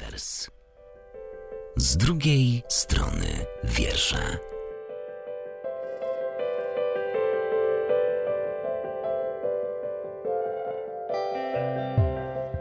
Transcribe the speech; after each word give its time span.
rewers. 0.00 0.50
Z 1.76 1.96
drugiej 1.96 2.62
strony 2.68 3.26
wiersza. 3.64 4.18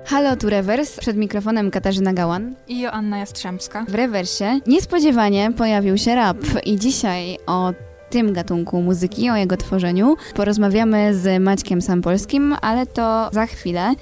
Halo, 0.06 0.36
tu 0.36 0.50
Rewers. 0.50 1.00
Przed 1.00 1.18
mikrofonem 1.18 1.72
Katarzyna 1.72 2.14
Gałan. 2.14 2.56
I 2.68 2.80
Joanna 2.80 3.18
Jastrzębska. 3.18 3.86
W 3.88 3.96
Rewersie 3.96 4.60
niespodziewanie 4.68 5.52
pojawił 5.58 5.98
się 5.98 6.16
rap 6.16 6.38
i 6.66 6.76
dzisiaj 6.76 7.38
o 7.48 7.74
tym 8.10 8.34
gatunku 8.34 8.82
muzyki, 8.82 9.30
o 9.30 9.36
jego 9.36 9.58
tworzeniu 9.58 10.16
porozmawiamy 10.36 11.16
z 11.16 11.42
Maćkiem 11.44 11.82
Sampolskim, 11.82 12.56
ale 12.62 12.86
to 12.86 13.30
za 13.32 13.46
chwilę, 13.46 13.94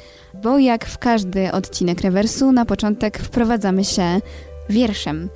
bo 0.46 0.60
jak 0.60 0.86
w 0.86 0.98
każdy 0.98 1.52
odcinek 1.52 2.02
Rewersu, 2.02 2.52
na 2.52 2.66
początek 2.66 3.20
wprowadzamy 3.20 3.86
się 3.86 4.22
wierszem. 4.70 5.30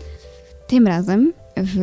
Tym 0.68 0.88
razem 0.88 1.34
w 1.58 1.80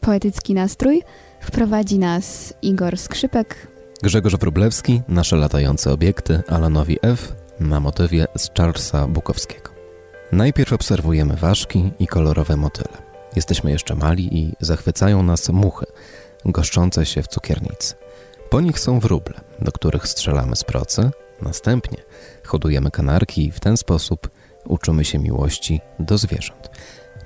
poetycki 0.00 0.54
nastrój 0.54 1.02
wprowadzi 1.40 1.98
nas 1.98 2.54
Igor 2.62 2.98
Skrzypek. 2.98 3.68
Grzegorz 4.02 4.36
Wróblewski, 4.36 5.02
nasze 5.08 5.36
latające 5.36 5.92
obiekty, 5.92 6.42
Alanowi 6.48 6.98
F. 7.02 7.32
na 7.60 7.80
motywie 7.80 8.26
z 8.36 8.50
Charlesa 8.58 9.08
Bukowskiego. 9.08 9.70
Najpierw 10.32 10.72
obserwujemy 10.72 11.36
ważki 11.36 11.92
i 11.98 12.06
kolorowe 12.06 12.56
motyle. 12.56 12.98
Jesteśmy 13.36 13.70
jeszcze 13.70 13.94
mali 13.94 14.38
i 14.38 14.52
zachwycają 14.60 15.22
nas 15.22 15.48
muchy, 15.48 15.86
goszczące 16.44 17.06
się 17.06 17.22
w 17.22 17.28
cukiernicy. 17.28 17.94
Po 18.50 18.60
nich 18.60 18.80
są 18.80 19.00
wróble, 19.00 19.34
do 19.60 19.72
których 19.72 20.08
strzelamy 20.08 20.56
z 20.56 20.64
procy. 20.64 21.10
Następnie 21.42 21.98
hodujemy 22.44 22.90
kanarki 22.90 23.46
i 23.46 23.52
w 23.52 23.60
ten 23.60 23.76
sposób 23.76 24.30
uczymy 24.64 25.04
się 25.04 25.18
miłości 25.18 25.80
do 25.98 26.18
zwierząt. 26.18 26.70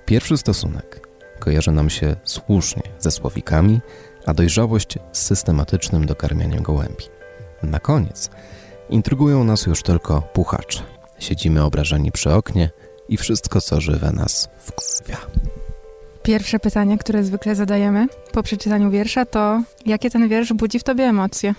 Pierwszy 0.07 0.37
stosunek 0.37 1.09
kojarzy 1.39 1.71
nam 1.71 1.91
się 1.91 2.17
słusznie 2.25 2.83
ze 2.99 3.11
słowikami, 3.11 3.81
a 4.27 4.35
dojrzałość 4.35 4.99
z 5.13 5.23
systematycznym 5.23 6.07
dokarmianiem 6.07 6.63
gołębi. 6.63 7.05
Na 7.63 7.81
koniec 7.81 8.31
intrygują 8.91 9.45
nas 9.45 9.67
już 9.67 9.83
tylko 9.83 10.23
puchacze. 10.23 10.83
Siedzimy 11.19 11.65
obrażeni 11.65 12.13
przy 12.13 12.33
oknie 12.33 12.71
i 13.09 13.17
wszystko, 13.17 13.61
co 13.61 13.81
żywe 13.81 14.13
nas 14.13 14.49
wkurwia. 14.59 15.17
Pierwsze 16.23 16.59
pytanie, 16.59 16.99
które 16.99 17.25
zwykle 17.25 17.55
zadajemy 17.55 18.07
po 18.33 18.43
przeczytaniu 18.43 18.91
wiersza, 18.91 19.25
to 19.25 19.63
jakie 19.87 20.11
ten 20.11 20.29
wiersz 20.29 20.53
budzi 20.53 20.79
w 20.79 20.85
tobie 20.85 21.05
emocje? 21.05 21.55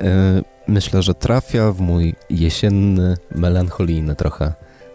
E, 0.00 0.42
myślę, 0.68 1.02
że 1.02 1.14
trafia 1.14 1.72
w 1.72 1.80
mój 1.80 2.14
jesienny, 2.30 3.16
melancholijny 3.34 4.16
trochę 4.16 4.52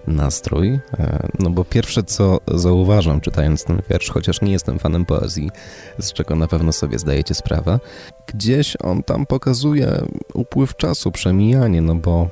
nastrój. 0.07 0.79
E, 0.99 1.27
no 1.39 1.49
bo 1.49 1.65
pierwsze, 1.65 2.03
co 2.03 2.39
zauważam 2.47 3.21
czytając 3.21 3.63
ten 3.63 3.81
wiersz, 3.89 4.09
chociaż 4.09 4.41
nie 4.41 4.51
jestem 4.51 4.79
fanem 4.79 5.05
poezji, 5.05 5.51
z 5.99 6.13
czego 6.13 6.35
na 6.35 6.47
pewno 6.47 6.71
sobie 6.71 6.99
zdajecie 6.99 7.33
sprawę, 7.33 7.79
gdzieś 8.27 8.77
on 8.83 9.03
tam 9.03 9.25
pokazuje 9.25 10.01
upływ 10.33 10.75
czasu, 10.75 11.11
przemijanie, 11.11 11.81
no 11.81 11.95
bo 11.95 12.29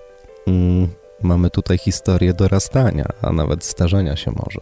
mm, 0.48 0.88
mamy 1.22 1.50
tutaj 1.50 1.78
historię 1.78 2.34
dorastania, 2.34 3.06
a 3.22 3.32
nawet 3.32 3.64
starzenia 3.64 4.16
się 4.16 4.32
może. 4.32 4.60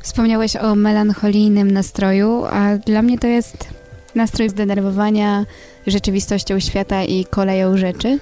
Wspomniałeś 0.00 0.56
o 0.56 0.74
melancholijnym 0.74 1.70
nastroju, 1.70 2.44
a 2.44 2.76
dla 2.76 3.02
mnie 3.02 3.18
to 3.18 3.26
jest 3.26 3.68
nastrój 4.16 4.48
zdenerwowania 4.48 5.46
rzeczywistością 5.86 6.60
świata 6.60 7.04
i 7.04 7.24
koleją 7.24 7.76
rzeczy. 7.76 8.18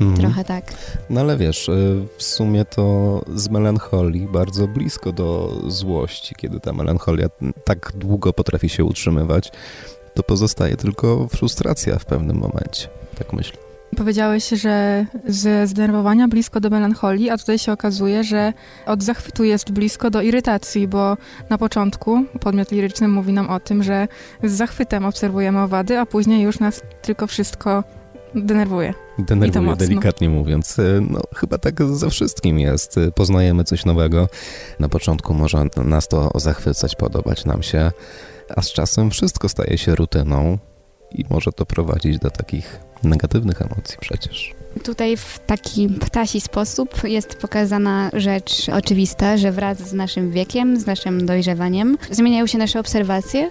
Mhm. 0.00 0.16
Trochę 0.20 0.44
tak. 0.44 0.64
No 1.10 1.20
ale 1.20 1.36
wiesz, 1.36 1.68
y, 1.68 2.06
w 2.16 2.22
sumie 2.22 2.64
to 2.64 3.20
z 3.34 3.48
melancholii 3.48 4.28
bardzo 4.32 4.68
blisko 4.68 5.12
do 5.12 5.60
złości, 5.66 6.34
kiedy 6.34 6.60
ta 6.60 6.72
melancholia 6.72 7.28
tak 7.64 7.92
długo 7.94 8.32
potrafi 8.32 8.68
się 8.68 8.84
utrzymywać, 8.84 9.52
to 10.14 10.22
pozostaje 10.22 10.76
tylko 10.76 11.28
frustracja 11.28 11.98
w 11.98 12.04
pewnym 12.04 12.36
momencie. 12.36 12.88
Tak 13.18 13.32
myślę. 13.32 13.63
Powiedziałeś, 13.96 14.48
że 14.48 15.06
ze 15.28 15.66
zdenerwowania 15.66 16.28
blisko 16.28 16.60
do 16.60 16.70
melancholii, 16.70 17.30
a 17.30 17.38
tutaj 17.38 17.58
się 17.58 17.72
okazuje, 17.72 18.24
że 18.24 18.52
od 18.86 19.02
zachwytu 19.02 19.44
jest 19.44 19.72
blisko 19.72 20.10
do 20.10 20.22
irytacji, 20.22 20.88
bo 20.88 21.16
na 21.50 21.58
początku 21.58 22.24
podmiot 22.40 22.72
liryczny 22.72 23.08
mówi 23.08 23.32
nam 23.32 23.50
o 23.50 23.60
tym, 23.60 23.82
że 23.82 24.08
z 24.44 24.52
zachwytem 24.52 25.04
obserwujemy 25.04 25.60
owady, 25.60 25.98
a 25.98 26.06
później 26.06 26.42
już 26.42 26.58
nas 26.58 26.82
tylko 27.02 27.26
wszystko 27.26 27.84
denerwuje. 28.34 28.94
Denerwuje, 29.18 29.76
delikatnie 29.76 30.28
mówiąc. 30.28 30.76
No, 31.10 31.20
chyba 31.36 31.58
tak 31.58 31.82
ze 31.82 32.10
wszystkim 32.10 32.58
jest. 32.58 33.00
Poznajemy 33.14 33.64
coś 33.64 33.84
nowego. 33.84 34.28
Na 34.78 34.88
początku 34.88 35.34
może 35.34 35.66
nas 35.84 36.08
to 36.08 36.30
zachwycać, 36.34 36.96
podobać 36.96 37.44
nam 37.44 37.62
się, 37.62 37.92
a 38.56 38.62
z 38.62 38.72
czasem 38.72 39.10
wszystko 39.10 39.48
staje 39.48 39.78
się 39.78 39.94
rutyną 39.94 40.58
i 41.12 41.24
może 41.30 41.52
to 41.52 41.66
prowadzić 41.66 42.18
do 42.18 42.30
takich 42.30 42.80
negatywnych 43.04 43.62
emocji 43.62 43.96
przecież. 44.00 44.54
Tutaj 44.82 45.16
w 45.16 45.38
taki 45.46 45.88
ptasi 45.88 46.40
sposób 46.40 47.04
jest 47.04 47.34
pokazana 47.34 48.10
rzecz 48.12 48.68
oczywista, 48.68 49.36
że 49.36 49.52
wraz 49.52 49.78
z 49.78 49.92
naszym 49.92 50.30
wiekiem, 50.30 50.80
z 50.80 50.86
naszym 50.86 51.26
dojrzewaniem 51.26 51.98
zmieniają 52.10 52.46
się 52.46 52.58
nasze 52.58 52.80
obserwacje 52.80 53.50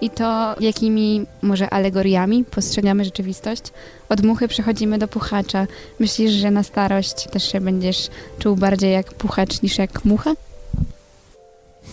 i 0.00 0.10
to, 0.10 0.56
jakimi 0.60 1.26
może 1.42 1.70
alegoriami 1.70 2.44
postrzegamy 2.44 3.04
rzeczywistość. 3.04 3.62
Od 4.08 4.22
muchy 4.22 4.48
przechodzimy 4.48 4.98
do 4.98 5.08
puchacza. 5.08 5.66
Myślisz, 6.00 6.32
że 6.32 6.50
na 6.50 6.62
starość 6.62 7.28
też 7.30 7.52
się 7.52 7.60
będziesz 7.60 8.08
czuł 8.38 8.56
bardziej 8.56 8.92
jak 8.92 9.14
puchacz 9.14 9.62
niż 9.62 9.78
jak 9.78 10.04
mucha? 10.04 10.34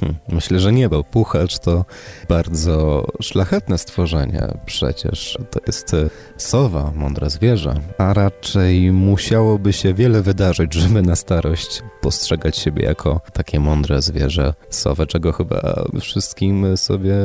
Hm, 0.01 0.15
myślę, 0.29 0.59
że 0.59 0.71
nie, 0.71 0.89
bo 0.89 1.03
puchacz 1.03 1.59
to 1.59 1.85
bardzo 2.29 3.05
szlachetne 3.21 3.77
stworzenie. 3.77 4.47
Przecież 4.65 5.37
to 5.51 5.59
jest 5.67 5.93
e, 5.93 6.09
sowa, 6.37 6.91
mądre 6.95 7.29
zwierzę, 7.29 7.73
a 7.97 8.13
raczej 8.13 8.91
musiałoby 8.91 9.73
się 9.73 9.93
wiele 9.93 10.21
wydarzyć, 10.21 10.73
żeby 10.73 11.01
na 11.01 11.15
starość 11.15 11.83
postrzegać 12.01 12.57
siebie 12.57 12.83
jako 12.83 13.21
takie 13.33 13.59
mądre 13.59 14.01
zwierzę, 14.01 14.53
sowę, 14.69 15.07
czego 15.07 15.31
chyba 15.31 15.83
wszystkim 16.01 16.77
sobie 16.77 17.15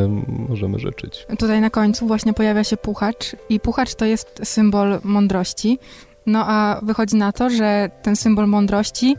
możemy 0.49 0.79
życzyć. 0.79 1.27
Tutaj 1.39 1.61
na 1.61 1.71
końcu 1.71 2.07
właśnie 2.07 2.35
pojawia 2.35 2.65
się 2.65 2.77
puchacz 2.77 3.37
i 3.49 3.61
puchacz 3.61 3.95
to 3.95 4.05
jest 4.05 4.41
symbol 4.45 5.01
mądrości. 5.03 5.79
No 6.27 6.45
a 6.47 6.81
wychodzi 6.83 7.17
na 7.17 7.33
to, 7.33 7.51
że 7.51 7.91
ten 8.03 8.17
symbol 8.17 8.47
mądrości 8.47 9.17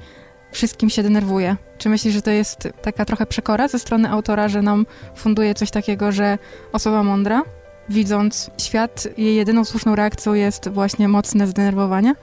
wszystkim 0.51 0.89
się 0.89 1.03
denerwuje. 1.03 1.57
Czy 1.77 1.89
myślisz, 1.89 2.13
że 2.13 2.21
to 2.21 2.31
jest 2.31 2.67
taka 2.81 3.05
trochę 3.05 3.25
przekora 3.25 3.67
ze 3.67 3.79
strony 3.79 4.09
autora, 4.09 4.47
że 4.47 4.61
nam 4.61 4.85
funduje 5.15 5.53
coś 5.53 5.71
takiego, 5.71 6.11
że 6.11 6.37
osoba 6.73 7.03
mądra, 7.03 7.43
widząc 7.89 8.51
świat, 8.57 9.07
jej 9.17 9.35
jedyną 9.35 9.65
słuszną 9.65 9.95
reakcją 9.95 10.33
jest 10.33 10.69
właśnie 10.69 11.07
mocne 11.07 11.47
zdenerwowanie? 11.47 12.15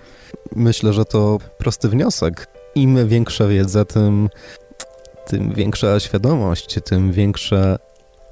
Myślę, 0.56 0.92
że 0.92 1.04
to 1.04 1.38
prosty 1.58 1.88
wniosek. 1.88 2.46
Im 2.74 3.08
większa 3.08 3.46
wiedza, 3.46 3.84
tym, 3.84 4.28
tym 5.26 5.52
większa 5.54 6.00
świadomość, 6.00 6.78
tym 6.84 7.12
większe 7.12 7.78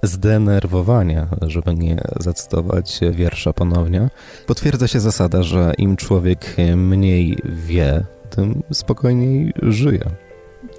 zdenerwowanie, 0.03 1.27
żeby 1.43 1.75
nie 1.75 2.01
zacytować 2.21 3.01
wiersza 3.13 3.53
ponownie. 3.53 4.09
Potwierdza 4.47 4.89
się 4.89 5.01
zasada, 5.01 5.43
że 5.43 5.73
im 5.79 5.97
człowiek 5.97 6.57
mniej 6.77 7.39
wie, 7.45 8.05
tym 8.31 8.63
spokojniej 8.73 9.53
żyje. 9.63 10.05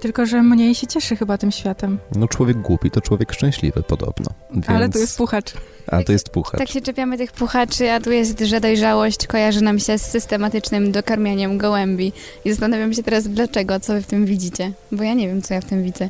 Tylko, 0.04 0.26
że 0.26 0.42
mniej 0.42 0.74
się 0.74 0.86
cieszy 0.86 1.16
chyba 1.16 1.38
tym 1.38 1.52
światem. 1.52 1.98
No 2.16 2.28
człowiek 2.28 2.60
głupi 2.60 2.90
to 2.90 3.00
człowiek 3.00 3.32
szczęśliwy 3.32 3.82
podobno. 3.82 4.26
Więc... 4.50 4.70
Ale 4.70 4.88
tu 4.88 4.98
jest 4.98 5.18
puchacz. 5.18 5.52
A 5.86 6.02
to 6.02 6.12
jest 6.12 6.28
puchacz. 6.28 6.58
Tak 6.58 6.68
się 6.68 6.80
czepiamy 6.80 7.18
tych 7.18 7.32
puchaczy, 7.32 7.90
a 7.90 8.00
tu 8.00 8.10
jest, 8.10 8.40
że 8.40 8.60
dojrzałość 8.60 9.26
kojarzy 9.26 9.60
nam 9.60 9.78
się 9.78 9.98
z 9.98 10.02
systematycznym 10.02 10.92
dokarmianiem 10.92 11.58
gołębi. 11.58 12.12
I 12.44 12.50
zastanawiam 12.50 12.94
się 12.94 13.02
teraz 13.02 13.28
dlaczego, 13.28 13.80
co 13.80 13.92
wy 13.92 14.02
w 14.02 14.06
tym 14.06 14.26
widzicie. 14.26 14.72
Bo 14.92 15.02
ja 15.02 15.14
nie 15.14 15.28
wiem, 15.28 15.42
co 15.42 15.54
ja 15.54 15.60
w 15.60 15.64
tym 15.64 15.82
widzę 15.82 16.08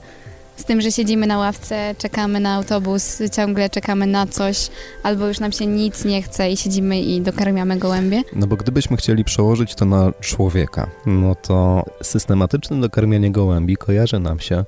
z 0.57 0.65
tym, 0.65 0.81
że 0.81 0.93
siedzimy 0.93 1.27
na 1.27 1.39
ławce, 1.39 1.95
czekamy 1.99 2.41
na 2.41 2.55
autobus, 2.55 3.23
ciągle 3.33 3.71
czekamy 3.71 4.07
na 4.07 4.27
coś, 4.27 4.71
albo 5.03 5.29
już 5.29 5.41
nam 5.41 5.53
się 5.53 5.67
nic 5.67 6.05
nie 6.05 6.23
chce 6.23 6.51
i 6.51 6.57
siedzimy 6.57 7.01
i 7.01 7.21
dokarmiamy 7.21 7.79
gołębie. 7.79 8.23
No 8.33 8.47
bo 8.47 8.57
gdybyśmy 8.57 8.97
chcieli 8.97 9.25
przełożyć 9.25 9.75
to 9.75 9.85
na 9.85 10.13
człowieka, 10.21 10.91
no 11.07 11.35
to 11.35 11.85
systematyczne 12.03 12.81
dokarmianie 12.81 13.31
gołębi 13.33 13.77
kojarzy 13.77 14.19
nam 14.19 14.41
się, 14.41 14.65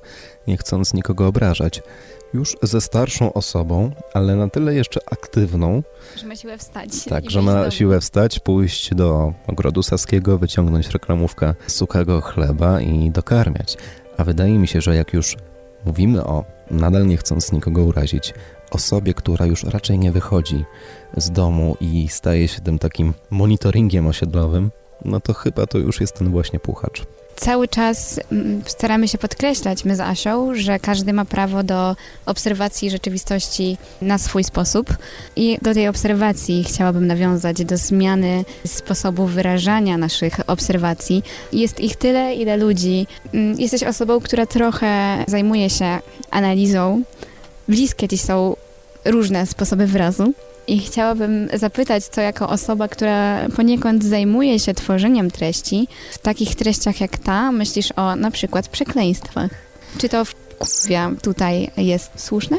nie 0.47 0.57
chcąc 0.57 0.93
nikogo 0.93 1.27
obrażać, 1.27 1.81
już 2.33 2.57
ze 2.61 2.81
starszą 2.81 3.33
osobą, 3.33 3.91
ale 4.13 4.35
na 4.35 4.49
tyle 4.49 4.75
jeszcze 4.75 4.99
aktywną, 5.11 5.83
że 6.15 6.27
ma 6.27 6.35
siłę 6.35 6.57
wstać. 6.57 6.89
Tak, 7.09 7.29
że 7.31 7.41
ma 7.41 7.71
siłę 7.71 8.01
wstać, 8.01 8.39
pójść 8.39 8.95
do 8.95 9.33
ogrodu 9.47 9.83
saskiego, 9.83 10.37
wyciągnąć 10.37 10.89
reklamówkę 10.89 11.53
suchego 11.67 12.21
chleba 12.21 12.81
i 12.81 13.11
dokarmiać. 13.11 13.77
A 14.17 14.23
wydaje 14.23 14.59
mi 14.59 14.67
się, 14.67 14.81
że 14.81 14.95
jak 14.95 15.13
już 15.13 15.35
Mówimy 15.87 16.23
o, 16.23 16.45
nadal 16.71 17.07
nie 17.07 17.17
chcąc 17.17 17.51
nikogo 17.51 17.83
urazić, 17.83 18.33
osobie, 18.71 19.13
która 19.13 19.45
już 19.45 19.63
raczej 19.63 19.99
nie 19.99 20.11
wychodzi 20.11 20.65
z 21.17 21.31
domu 21.31 21.77
i 21.81 22.07
staje 22.07 22.47
się 22.47 22.61
tym 22.61 22.79
takim 22.79 23.13
monitoringiem 23.29 24.07
osiedlowym, 24.07 24.71
no 25.05 25.19
to 25.19 25.33
chyba 25.33 25.67
to 25.67 25.77
już 25.77 26.01
jest 26.01 26.15
ten 26.15 26.31
właśnie 26.31 26.59
puchacz. 26.59 27.03
Cały 27.37 27.67
czas 27.67 28.19
mm, 28.31 28.61
staramy 28.65 29.07
się 29.07 29.17
podkreślać, 29.17 29.85
my 29.85 29.95
z 29.95 29.99
Asią, 29.99 30.55
że 30.55 30.79
każdy 30.79 31.13
ma 31.13 31.25
prawo 31.25 31.63
do 31.63 31.95
obserwacji 32.25 32.89
rzeczywistości 32.89 33.77
na 34.01 34.17
swój 34.17 34.43
sposób. 34.43 34.97
I 35.35 35.57
do 35.61 35.73
tej 35.73 35.87
obserwacji 35.87 36.63
chciałabym 36.63 37.07
nawiązać, 37.07 37.65
do 37.65 37.77
zmiany 37.77 38.45
sposobu 38.65 39.25
wyrażania 39.25 39.97
naszych 39.97 40.39
obserwacji. 40.47 41.23
Jest 41.53 41.79
ich 41.79 41.95
tyle, 41.95 42.35
ile 42.35 42.57
ludzi. 42.57 43.07
Mm, 43.33 43.59
Jesteś 43.59 43.83
osobą, 43.83 44.19
która 44.19 44.45
trochę 44.45 45.23
zajmuje 45.27 45.69
się 45.69 45.99
analizą. 46.31 47.01
Bliskie 47.67 48.07
ci 48.07 48.17
są 48.17 48.55
różne 49.05 49.45
sposoby 49.45 49.87
wyrazu. 49.87 50.33
I 50.67 50.79
chciałabym 50.79 51.47
zapytać, 51.53 52.03
co 52.05 52.21
jako 52.21 52.49
osoba, 52.49 52.87
która 52.87 53.49
poniekąd 53.55 54.03
zajmuje 54.03 54.59
się 54.59 54.73
tworzeniem 54.73 55.31
treści, 55.31 55.87
w 56.11 56.17
takich 56.17 56.55
treściach 56.55 57.01
jak 57.01 57.17
ta, 57.17 57.51
myślisz 57.51 57.91
o 57.95 58.15
na 58.15 58.31
przykład 58.31 58.67
przekleństwach. 58.67 59.51
Czy 59.97 60.09
to 60.09 60.25
w 60.25 60.35
kurwia 60.35 61.11
tutaj 61.21 61.71
jest 61.77 62.11
słuszne? 62.15 62.57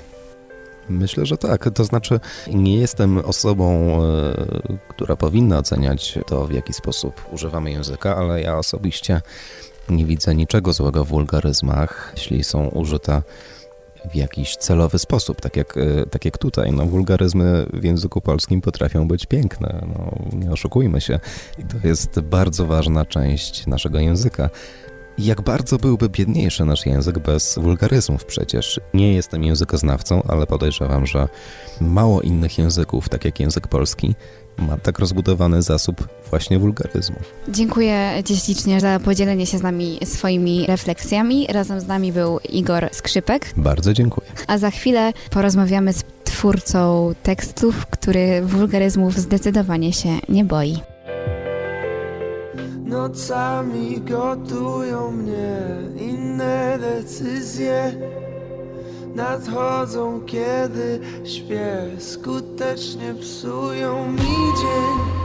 Myślę, 0.89 1.27
że 1.27 1.37
tak. 1.37 1.69
To 1.75 1.85
znaczy, 1.85 2.21
nie 2.53 2.77
jestem 2.77 3.19
osobą, 3.19 3.99
e, 4.03 4.79
która 4.89 5.17
powinna 5.17 5.59
oceniać 5.59 6.19
to, 6.27 6.47
w 6.47 6.53
jaki 6.53 6.73
sposób 6.73 7.25
używamy 7.33 7.71
języka, 7.71 8.17
ale 8.17 8.43
ja 8.43 8.59
osobiście 8.59 9.21
nie 9.89 10.07
widzę 10.07 10.35
niczego 10.35 10.73
złego 10.73 11.05
w 11.05 11.09
wulgaryzmach, 11.09 12.13
jeśli 12.17 12.45
są 12.45 12.69
użyte 12.69 13.23
w 14.11 14.15
jakiś 14.15 14.57
celowy 14.57 14.99
sposób, 14.99 15.41
tak 15.41 15.57
jak, 15.57 15.77
e, 15.77 16.07
tak 16.07 16.25
jak 16.25 16.39
tutaj. 16.39 16.73
No, 16.73 16.87
wulgaryzmy 16.87 17.67
w 17.73 17.85
języku 17.85 18.21
polskim 18.21 18.61
potrafią 18.61 19.09
być 19.09 19.27
piękne, 19.27 19.87
no, 19.95 20.13
nie 20.39 20.51
oszukujmy 20.53 21.01
się. 21.01 21.21
I 21.59 21.65
to 21.65 21.89
jest 21.89 22.21
bardzo 22.21 22.67
ważna 22.67 23.05
część 23.05 23.67
naszego 23.67 23.99
języka. 23.99 24.51
Jak 25.19 25.41
bardzo 25.41 25.79
byłby 25.79 26.09
biedniejszy 26.09 26.65
nasz 26.65 26.87
język 26.87 27.19
bez 27.19 27.59
wulgaryzmów 27.59 28.25
przecież. 28.25 28.81
Nie 28.95 29.15
jestem 29.15 29.45
językoznawcą, 29.45 30.23
ale 30.29 30.47
podejrzewam, 30.47 31.07
że 31.07 31.29
mało 31.81 32.21
innych 32.21 32.59
języków, 32.59 33.09
tak 33.09 33.25
jak 33.25 33.41
język 33.41 33.69
polski, 33.69 34.15
ma 34.59 34.77
tak 34.77 34.99
rozbudowany 34.99 35.63
zasób 35.63 36.09
właśnie 36.31 36.59
wulgaryzmów. 36.59 37.23
Dziękuję 37.49 38.11
Ci 38.25 38.37
ślicznie 38.37 38.81
za 38.81 39.01
podzielenie 39.01 39.47
się 39.47 39.59
z 39.59 39.63
nami 39.63 39.99
swoimi 40.05 40.67
refleksjami. 40.67 41.47
Razem 41.51 41.81
z 41.81 41.87
nami 41.87 42.13
był 42.13 42.39
Igor 42.39 42.89
Skrzypek, 42.93 43.53
Bardzo 43.57 43.93
dziękuję. 43.93 44.27
a 44.47 44.59
za 44.59 44.71
chwilę 44.71 45.13
porozmawiamy 45.31 45.93
z 45.93 46.05
twórcą 46.25 47.13
tekstów, 47.23 47.87
który 47.87 48.43
wulgaryzmów 48.43 49.15
zdecydowanie 49.19 49.93
się 49.93 50.09
nie 50.29 50.45
boi. 50.45 50.79
Nocami 52.85 54.01
gotują 54.01 55.11
mnie 55.11 55.57
inne 56.01 56.79
decyzje 56.81 57.93
Nadchodzą 59.19 60.21
kiedy 60.27 61.01
śpię 61.25 61.91
Skutecznie 61.99 63.15
psują 63.15 64.13
mi 64.13 64.37
dzień 64.61 65.18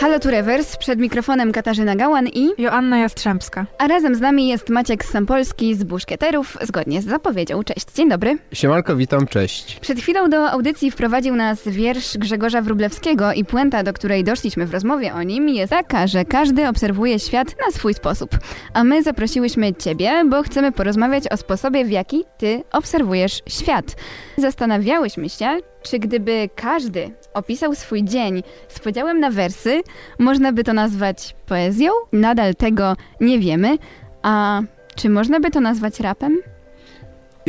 Halo 0.00 0.18
tu 0.18 0.30
Rewers, 0.30 0.76
przed 0.76 0.98
mikrofonem 0.98 1.52
Katarzyna 1.52 1.96
Gałan 1.96 2.28
i... 2.28 2.50
Joanna 2.58 2.98
Jastrzębska. 2.98 3.66
A 3.78 3.88
razem 3.88 4.14
z 4.14 4.20
nami 4.20 4.48
jest 4.48 4.68
Maciek 4.68 5.04
Sampolski 5.04 5.74
z 5.74 5.84
Buszkieterów, 5.84 6.58
zgodnie 6.62 7.02
z 7.02 7.04
zapowiedzią. 7.04 7.64
Cześć, 7.64 7.86
dzień 7.94 8.08
dobry. 8.08 8.38
Siemanko, 8.52 8.96
witam, 8.96 9.26
cześć. 9.26 9.80
Przed 9.80 10.00
chwilą 10.00 10.30
do 10.30 10.50
audycji 10.50 10.90
wprowadził 10.90 11.36
nas 11.36 11.68
wiersz 11.68 12.18
Grzegorza 12.18 12.62
Wróblewskiego 12.62 13.32
i 13.32 13.44
puenta, 13.44 13.82
do 13.82 13.92
której 13.92 14.24
doszliśmy 14.24 14.66
w 14.66 14.72
rozmowie 14.72 15.14
o 15.14 15.22
nim 15.22 15.48
jest 15.48 15.70
taka, 15.70 16.06
że 16.06 16.24
każdy 16.24 16.68
obserwuje 16.68 17.18
świat 17.18 17.54
na 17.66 17.72
swój 17.72 17.94
sposób. 17.94 18.30
A 18.74 18.84
my 18.84 19.02
zaprosiłyśmy 19.02 19.74
Ciebie, 19.74 20.24
bo 20.30 20.42
chcemy 20.42 20.72
porozmawiać 20.72 21.28
o 21.28 21.36
sposobie, 21.36 21.84
w 21.84 21.90
jaki 21.90 22.24
Ty 22.38 22.62
obserwujesz 22.72 23.42
świat. 23.46 23.96
Zastanawiałyśmy 24.36 25.28
się, 25.28 25.58
czy 25.82 25.98
gdyby 25.98 26.48
każdy 26.54 27.10
opisał 27.34 27.74
swój 27.74 28.04
dzień 28.04 28.42
z 28.68 28.78
podziałem 28.78 29.20
na 29.20 29.30
wersy, 29.30 29.82
można 30.18 30.52
by 30.52 30.64
to 30.64 30.72
nazwać 30.72 31.36
poezją? 31.46 31.92
Nadal 32.12 32.54
tego 32.54 32.96
nie 33.20 33.38
wiemy. 33.38 33.78
A 34.22 34.62
czy 34.94 35.08
można 35.08 35.40
by 35.40 35.50
to 35.50 35.60
nazwać 35.60 36.00
rapem? 36.00 36.38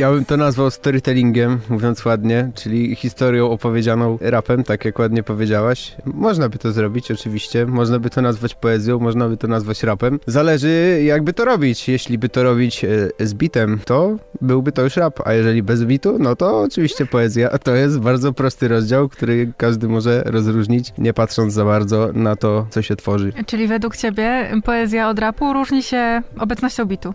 Ja 0.00 0.12
bym 0.12 0.24
to 0.24 0.36
nazwał 0.36 0.70
storytellingiem, 0.70 1.58
mówiąc 1.68 2.04
ładnie, 2.04 2.50
czyli 2.54 2.96
historią 2.96 3.50
opowiedzianą 3.50 4.18
rapem, 4.20 4.64
tak 4.64 4.84
jak 4.84 4.98
ładnie 4.98 5.22
powiedziałaś. 5.22 5.96
Można 6.04 6.48
by 6.48 6.58
to 6.58 6.72
zrobić, 6.72 7.10
oczywiście. 7.10 7.66
Można 7.66 7.98
by 7.98 8.10
to 8.10 8.22
nazwać 8.22 8.54
poezją, 8.54 8.98
można 8.98 9.28
by 9.28 9.36
to 9.36 9.48
nazwać 9.48 9.82
rapem. 9.82 10.20
Zależy, 10.26 11.00
jakby 11.04 11.32
to 11.32 11.44
robić. 11.44 11.88
Jeśli 11.88 12.18
by 12.18 12.28
to 12.28 12.42
robić 12.42 12.84
e, 12.84 13.26
z 13.26 13.34
bitem, 13.34 13.80
to 13.84 14.16
byłby 14.40 14.72
to 14.72 14.82
już 14.82 14.96
rap, 14.96 15.20
a 15.24 15.32
jeżeli 15.32 15.62
bez 15.62 15.84
bitu, 15.84 16.16
no 16.18 16.36
to 16.36 16.60
oczywiście 16.60 17.06
poezja. 17.06 17.58
To 17.58 17.74
jest 17.74 17.98
bardzo 17.98 18.32
prosty 18.32 18.68
rozdział, 18.68 19.08
który 19.08 19.52
każdy 19.56 19.88
może 19.88 20.22
rozróżnić, 20.26 20.92
nie 20.98 21.12
patrząc 21.14 21.52
za 21.52 21.64
bardzo 21.64 22.10
na 22.12 22.36
to, 22.36 22.66
co 22.70 22.82
się 22.82 22.96
tworzy. 22.96 23.32
Czyli 23.46 23.66
według 23.66 23.96
ciebie 23.96 24.50
poezja 24.64 25.08
od 25.08 25.18
rapu 25.18 25.52
różni 25.52 25.82
się 25.82 26.22
obecnością 26.38 26.84
bitu. 26.84 27.14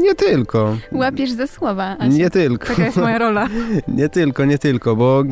Nie 0.00 0.14
tylko. 0.14 0.76
Łapiesz 0.92 1.30
za 1.30 1.46
słowa. 1.46 1.96
Asia. 1.98 2.06
Nie 2.06 2.30
tylko. 2.30 2.66
Taka 2.66 2.84
jest 2.84 2.96
moja 2.96 3.18
rola. 3.18 3.48
Nie 3.88 4.08
tylko, 4.08 4.44
nie 4.44 4.58
tylko, 4.58 4.96
bo 4.96 5.22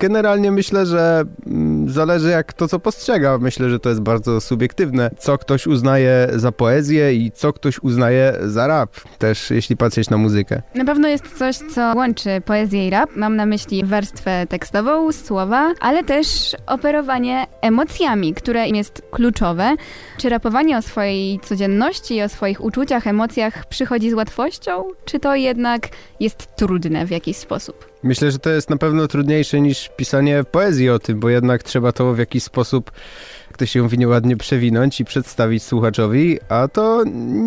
generalnie 0.00 0.50
myślę, 0.50 0.86
że 0.86 1.24
zależy 1.86 2.30
jak 2.30 2.52
to 2.52 2.68
co 2.68 2.78
postrzega. 2.78 3.38
Myślę, 3.38 3.70
że 3.70 3.78
to 3.78 3.88
jest 3.88 4.00
bardzo 4.00 4.40
subiektywne, 4.40 5.10
co 5.18 5.38
ktoś 5.38 5.66
uznaje 5.66 6.28
za 6.34 6.52
poezję 6.52 7.14
i 7.14 7.30
co 7.30 7.52
ktoś 7.52 7.78
uznaje 7.82 8.38
za 8.44 8.66
rap. 8.66 8.90
Też 9.18 9.50
jeśli 9.50 9.76
patrzeć 9.76 10.10
na 10.10 10.16
muzykę. 10.16 10.62
Na 10.74 10.84
pewno 10.84 11.08
jest 11.08 11.38
coś, 11.38 11.56
co 11.56 11.92
łączy 11.96 12.42
poezję 12.44 12.86
i 12.86 12.90
rap. 12.90 13.10
Mam 13.16 13.36
na 13.36 13.46
myśli 13.46 13.84
warstwę 13.84 14.46
tekstową, 14.46 15.12
słowa, 15.12 15.72
ale 15.80 16.04
też 16.04 16.56
operowanie 16.66 17.46
emocjami, 17.60 18.34
które 18.34 18.68
im 18.68 18.76
jest 18.76 19.02
kluczowe. 19.10 19.74
Czy 20.18 20.28
rapowanie 20.28 20.78
o 20.78 20.82
swojej 20.82 21.40
codzienności, 21.40 22.22
o 22.22 22.28
swoich 22.28 22.64
uczuciach, 22.64 23.06
emocjach 23.06 23.66
przychodzi 23.66 24.10
z 24.10 24.14
łatwością, 24.14 24.84
czy 25.04 25.18
to 25.18 25.34
jednak 25.34 25.88
jest 26.20 26.56
trudne 26.56 27.06
w 27.06 27.10
jakiś 27.10 27.36
sposób? 27.36 27.93
Myślę, 28.04 28.30
że 28.30 28.38
to 28.38 28.50
jest 28.50 28.70
na 28.70 28.76
pewno 28.76 29.08
trudniejsze 29.08 29.60
niż 29.60 29.90
pisanie 29.96 30.44
poezji 30.50 30.90
o 30.90 30.98
tym, 30.98 31.20
bo 31.20 31.28
jednak 31.28 31.62
trzeba 31.62 31.92
to 31.92 32.14
w 32.14 32.18
jakiś 32.18 32.42
sposób, 32.42 32.90
jak 33.54 33.58
to 33.58 33.66
się 33.66 33.82
mówi, 33.82 33.98
nieładnie 33.98 34.36
przewinąć 34.36 35.00
i 35.00 35.04
przedstawić 35.04 35.62
słuchaczowi, 35.62 36.38
a 36.48 36.68
to 36.68 37.02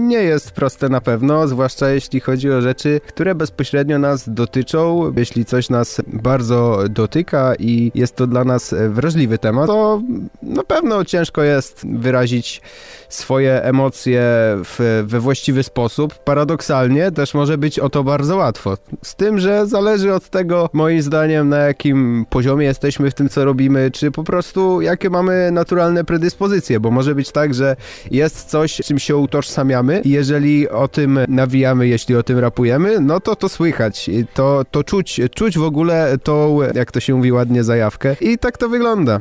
nie 0.08 0.18
jest 0.18 0.52
proste 0.52 0.90
na 0.90 1.02
pewno, 1.02 1.48
zwłaszcza 1.48 1.90
jeśli 1.90 2.20
chodzi 2.20 2.52
o 2.52 2.62
rzeczy, 2.62 3.02
które 3.08 3.36
bezpośrednio 3.36 4.00
nas 4.00 4.30
dotyczą. 4.30 5.14
Jeśli 5.18 5.46
coś 5.46 5.70
nas 5.70 6.02
bardzo 6.08 6.84
dotyka 6.90 7.54
i 7.60 7.92
jest 7.96 8.16
to 8.16 8.28
dla 8.28 8.44
nas 8.44 8.76
wrażliwy 8.90 9.38
temat, 9.38 9.68
to 9.68 10.02
na 10.44 10.64
pewno 10.64 11.06
ciężko 11.06 11.44
jest 11.44 11.86
wyrazić 11.94 12.62
swoje 13.10 13.64
emocje 13.64 14.22
w, 14.64 15.04
we 15.08 15.20
właściwy 15.20 15.64
sposób. 15.64 16.16
Paradoksalnie 16.16 17.12
też 17.12 17.34
może 17.34 17.58
być 17.58 17.80
o 17.80 17.90
to 17.90 18.04
bardzo 18.04 18.36
łatwo. 18.36 18.78
Z 19.04 19.16
tym, 19.16 19.40
że 19.40 19.68
zależy 19.68 20.14
od 20.14 20.30
tego, 20.30 20.70
moim 20.74 21.02
zdaniem, 21.02 21.50
na 21.50 21.58
jakim 21.58 22.26
poziomie 22.30 22.66
jesteśmy 22.66 23.12
w 23.12 23.14
tym, 23.14 23.30
co 23.30 23.46
robimy, 23.46 23.92
czy 23.92 24.12
po 24.12 24.24
prostu 24.24 24.82
jakie 24.82 25.10
mamy 25.10 25.52
naturalne 25.52 25.97
predyspozycje, 26.04 26.80
bo 26.80 26.92
może 26.92 27.16
być 27.16 27.32
tak, 27.32 27.54
że 27.54 27.76
jest 28.12 28.50
coś, 28.50 28.76
czym 28.76 29.00
się 29.00 29.16
utożsamiamy 29.16 30.02
i 30.06 30.10
jeżeli 30.10 30.70
o 30.70 30.88
tym 30.88 31.20
nawijamy, 31.28 31.88
jeśli 31.88 32.16
o 32.16 32.24
tym 32.24 32.40
rapujemy, 32.40 33.00
no 33.00 33.20
to 33.20 33.36
to 33.36 33.50
słychać. 33.50 34.10
To, 34.34 34.66
to 34.72 34.84
czuć, 34.84 35.22
czuć 35.36 35.58
w 35.58 35.64
ogóle 35.64 36.18
tą, 36.24 36.60
jak 36.76 36.92
to 36.92 37.00
się 37.00 37.16
mówi 37.16 37.32
ładnie, 37.32 37.64
zajawkę. 37.64 38.16
I 38.22 38.38
tak 38.38 38.58
to 38.58 38.70
wygląda. 38.70 39.20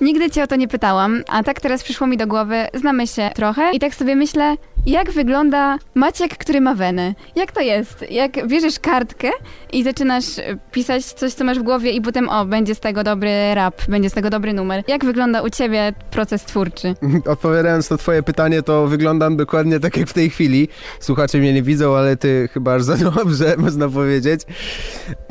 Nigdy 0.00 0.30
cię 0.30 0.42
o 0.42 0.46
to 0.46 0.56
nie 0.56 0.68
pytałam, 0.68 1.22
a 1.28 1.42
tak 1.42 1.60
teraz 1.60 1.82
przyszło 1.82 2.06
mi 2.06 2.16
do 2.16 2.26
głowy, 2.26 2.66
znamy 2.74 3.06
się 3.06 3.30
trochę 3.34 3.70
i 3.72 3.78
tak 3.78 3.94
sobie 3.94 4.16
myślę, 4.16 4.56
jak 4.86 5.10
wygląda 5.10 5.78
Maciek, 5.94 6.36
który 6.36 6.60
ma 6.60 6.74
wenę? 6.74 7.14
Jak 7.36 7.52
to 7.52 7.60
jest? 7.60 8.10
Jak 8.10 8.46
bierzesz 8.48 8.78
kartkę 8.78 9.30
i 9.72 9.84
zaczynasz 9.84 10.38
e, 10.38 10.58
pisać 10.72 11.04
coś, 11.04 11.32
co 11.32 11.44
masz 11.44 11.58
w 11.58 11.62
głowie 11.62 11.90
i 11.90 12.00
potem, 12.00 12.28
o, 12.28 12.44
będzie 12.44 12.74
z 12.74 12.80
tego 12.80 13.04
dobry 13.04 13.54
rap, 13.54 13.82
będzie 13.88 14.10
z 14.10 14.12
tego 14.12 14.30
dobry 14.30 14.52
numer. 14.52 14.84
Jak 14.88 15.04
wygląda 15.04 15.42
u 15.42 15.50
ciebie 15.50 15.92
proces 16.10 16.44
twórczy? 16.44 16.94
Odpowiadając 17.26 17.90
na 17.90 17.96
twoje 17.96 18.22
pytanie, 18.22 18.62
to 18.62 18.86
wyglądam 18.86 19.36
dokładnie 19.36 19.80
tak 19.80 19.96
jak 19.96 20.08
w 20.08 20.12
tej 20.12 20.30
chwili. 20.30 20.68
Słuchacze 21.00 21.38
mnie 21.38 21.52
nie 21.52 21.62
widzą, 21.62 21.96
ale 21.96 22.16
ty 22.16 22.48
chyba 22.52 22.74
aż 22.74 22.82
za 22.82 22.96
dobrze, 23.10 23.54
można 23.58 23.88
powiedzieć. 23.88 24.40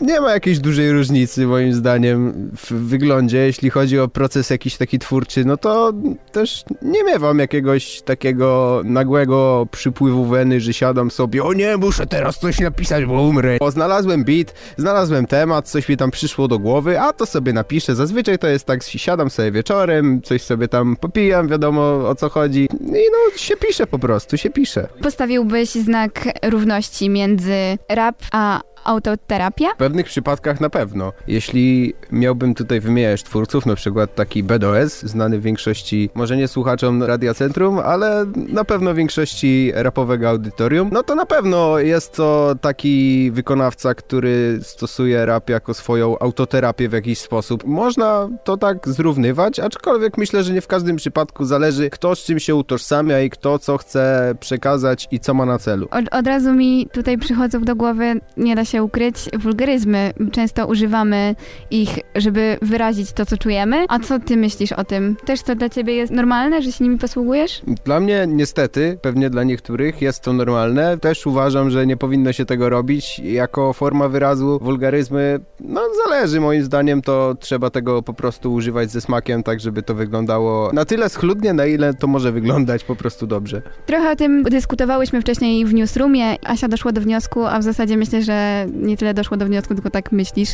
Nie 0.01 0.21
ma 0.21 0.31
jakiejś 0.31 0.59
dużej 0.59 0.91
różnicy, 0.91 1.47
moim 1.47 1.73
zdaniem, 1.73 2.51
w 2.57 2.71
wyglądzie. 2.71 3.37
Jeśli 3.37 3.69
chodzi 3.69 3.99
o 3.99 4.07
proces 4.07 4.49
jakiś 4.49 4.77
taki 4.77 4.99
twórczy, 4.99 5.45
no 5.45 5.57
to 5.57 5.93
też 6.31 6.63
nie 6.81 7.03
miewam 7.03 7.39
jakiegoś 7.39 8.01
takiego 8.01 8.81
nagłego 8.85 9.44
przypływu 9.71 10.25
weny, 10.25 10.59
że 10.59 10.73
siadam 10.73 11.11
sobie, 11.11 11.43
o 11.43 11.53
nie, 11.53 11.77
muszę 11.77 12.07
teraz 12.07 12.39
coś 12.39 12.59
napisać, 12.59 13.05
bo 13.05 13.21
umrę. 13.21 13.57
O, 13.59 13.71
znalazłem 13.71 14.23
beat, 14.23 14.53
znalazłem 14.77 15.27
temat, 15.27 15.69
coś 15.69 15.89
mi 15.89 15.97
tam 15.97 16.11
przyszło 16.11 16.47
do 16.47 16.59
głowy, 16.59 16.99
a 16.99 17.13
to 17.13 17.25
sobie 17.25 17.53
napiszę. 17.53 17.95
Zazwyczaj 17.95 18.39
to 18.39 18.47
jest 18.47 18.65
tak, 18.65 18.83
siadam 18.83 19.29
sobie 19.29 19.51
wieczorem, 19.51 20.21
coś 20.21 20.41
sobie 20.41 20.67
tam 20.67 20.95
popijam, 20.95 21.47
wiadomo 21.47 21.81
o 22.09 22.15
co 22.15 22.29
chodzi 22.29 22.67
i 22.81 23.05
no 23.11 23.37
się 23.37 23.55
pisze 23.57 23.87
po 23.87 23.99
prostu, 23.99 24.37
się 24.37 24.49
pisze. 24.49 24.87
Postawiłbyś 25.01 25.69
znak 25.69 26.29
równości 26.43 27.09
między 27.09 27.77
rap 27.89 28.15
a 28.31 28.61
autoterapia? 28.85 29.73
W 29.73 29.77
pewnych 29.77 30.05
przypadkach 30.05 30.61
na 30.61 30.69
pewno. 30.69 31.13
Jeśli 31.27 31.93
miałbym 32.11 32.55
tutaj 32.55 32.79
wymieniać 32.79 33.23
twórców, 33.23 33.65
na 33.65 33.75
przykład 33.75 34.15
taki 34.15 34.43
BDOS, 34.43 35.01
znany 35.01 35.39
w 35.39 35.41
większości, 35.41 36.09
może 36.15 36.37
nie 36.37 36.47
słuchaczom 36.47 37.03
Radia 37.03 37.33
Centrum, 37.33 37.79
ale 37.79 38.25
na 38.35 38.63
pewno 38.63 38.93
w 38.93 38.95
większości 38.95 39.71
rapowego 39.75 40.29
audytorium, 40.29 40.89
no 40.91 41.03
to 41.03 41.15
na 41.15 41.25
pewno 41.25 41.79
jest 41.79 42.13
to 42.13 42.55
taki 42.61 43.31
wykonawca, 43.31 43.95
który 43.95 44.59
stosuje 44.61 45.25
rap 45.25 45.49
jako 45.49 45.73
swoją 45.73 46.19
autoterapię 46.19 46.89
w 46.89 46.93
jakiś 46.93 47.19
sposób. 47.19 47.63
Można 47.65 48.29
to 48.43 48.57
tak 48.57 48.89
zrównywać, 48.89 49.59
aczkolwiek 49.59 50.17
myślę, 50.17 50.43
że 50.43 50.53
nie 50.53 50.61
w 50.61 50.67
każdym 50.67 50.95
przypadku 50.95 51.45
zależy 51.45 51.89
kto 51.89 52.15
z 52.15 52.23
czym 52.23 52.39
się 52.39 52.55
utożsamia 52.55 53.21
i 53.21 53.29
kto 53.29 53.59
co 53.59 53.77
chce 53.77 54.35
przekazać 54.39 55.07
i 55.11 55.19
co 55.19 55.33
ma 55.33 55.45
na 55.45 55.59
celu. 55.59 55.87
Od, 55.91 56.13
od 56.13 56.27
razu 56.27 56.53
mi 56.53 56.87
tutaj 56.93 57.17
przychodzą 57.17 57.61
do 57.61 57.75
głowy, 57.75 58.21
nie 58.37 58.55
da 58.55 58.65
się 58.65 58.74
ukryć, 58.83 59.15
wulgaryzmy. 59.39 60.13
Często 60.31 60.67
używamy 60.67 61.35
ich, 61.71 61.99
żeby 62.15 62.57
wyrazić 62.61 63.11
to, 63.11 63.25
co 63.25 63.37
czujemy. 63.37 63.85
A 63.89 63.99
co 63.99 64.19
ty 64.19 64.37
myślisz 64.37 64.71
o 64.71 64.83
tym? 64.83 65.15
Też 65.25 65.43
to 65.43 65.55
dla 65.55 65.69
ciebie 65.69 65.95
jest 65.95 66.11
normalne, 66.11 66.61
że 66.61 66.71
się 66.71 66.83
nimi 66.83 66.97
posługujesz? 66.97 67.61
Dla 67.85 67.99
mnie 67.99 68.25
niestety, 68.27 68.97
pewnie 69.01 69.29
dla 69.29 69.43
niektórych 69.43 70.01
jest 70.01 70.23
to 70.23 70.33
normalne. 70.33 70.97
Też 70.97 71.27
uważam, 71.27 71.69
że 71.69 71.85
nie 71.87 71.97
powinno 71.97 72.33
się 72.33 72.45
tego 72.45 72.69
robić 72.69 73.19
jako 73.19 73.73
forma 73.73 74.09
wyrazu. 74.09 74.59
Wulgaryzmy, 74.61 75.39
no 75.59 75.81
zależy 76.05 76.41
moim 76.41 76.63
zdaniem, 76.63 77.01
to 77.01 77.35
trzeba 77.39 77.69
tego 77.69 78.01
po 78.01 78.13
prostu 78.13 78.53
używać 78.53 78.91
ze 78.91 79.01
smakiem, 79.01 79.43
tak 79.43 79.59
żeby 79.59 79.83
to 79.83 79.95
wyglądało 79.95 80.71
na 80.73 80.85
tyle 80.85 81.09
schludnie, 81.09 81.53
na 81.53 81.65
ile 81.65 81.93
to 81.93 82.07
może 82.07 82.31
wyglądać 82.31 82.83
po 82.83 82.95
prostu 82.95 83.27
dobrze. 83.27 83.61
Trochę 83.85 84.11
o 84.11 84.15
tym 84.15 84.43
dyskutowałyśmy 84.43 85.21
wcześniej 85.21 85.65
w 85.65 85.73
newsroomie. 85.73 86.45
Asia 86.45 86.67
doszła 86.67 86.91
do 86.91 87.01
wniosku, 87.01 87.45
a 87.45 87.59
w 87.59 87.63
zasadzie 87.63 87.97
myślę, 87.97 88.21
że 88.21 88.64
nie 88.73 88.97
tyle 88.97 89.13
doszło 89.13 89.37
do 89.37 89.45
wniosku, 89.45 89.73
tylko 89.73 89.89
tak 89.89 90.11
myślisz, 90.11 90.49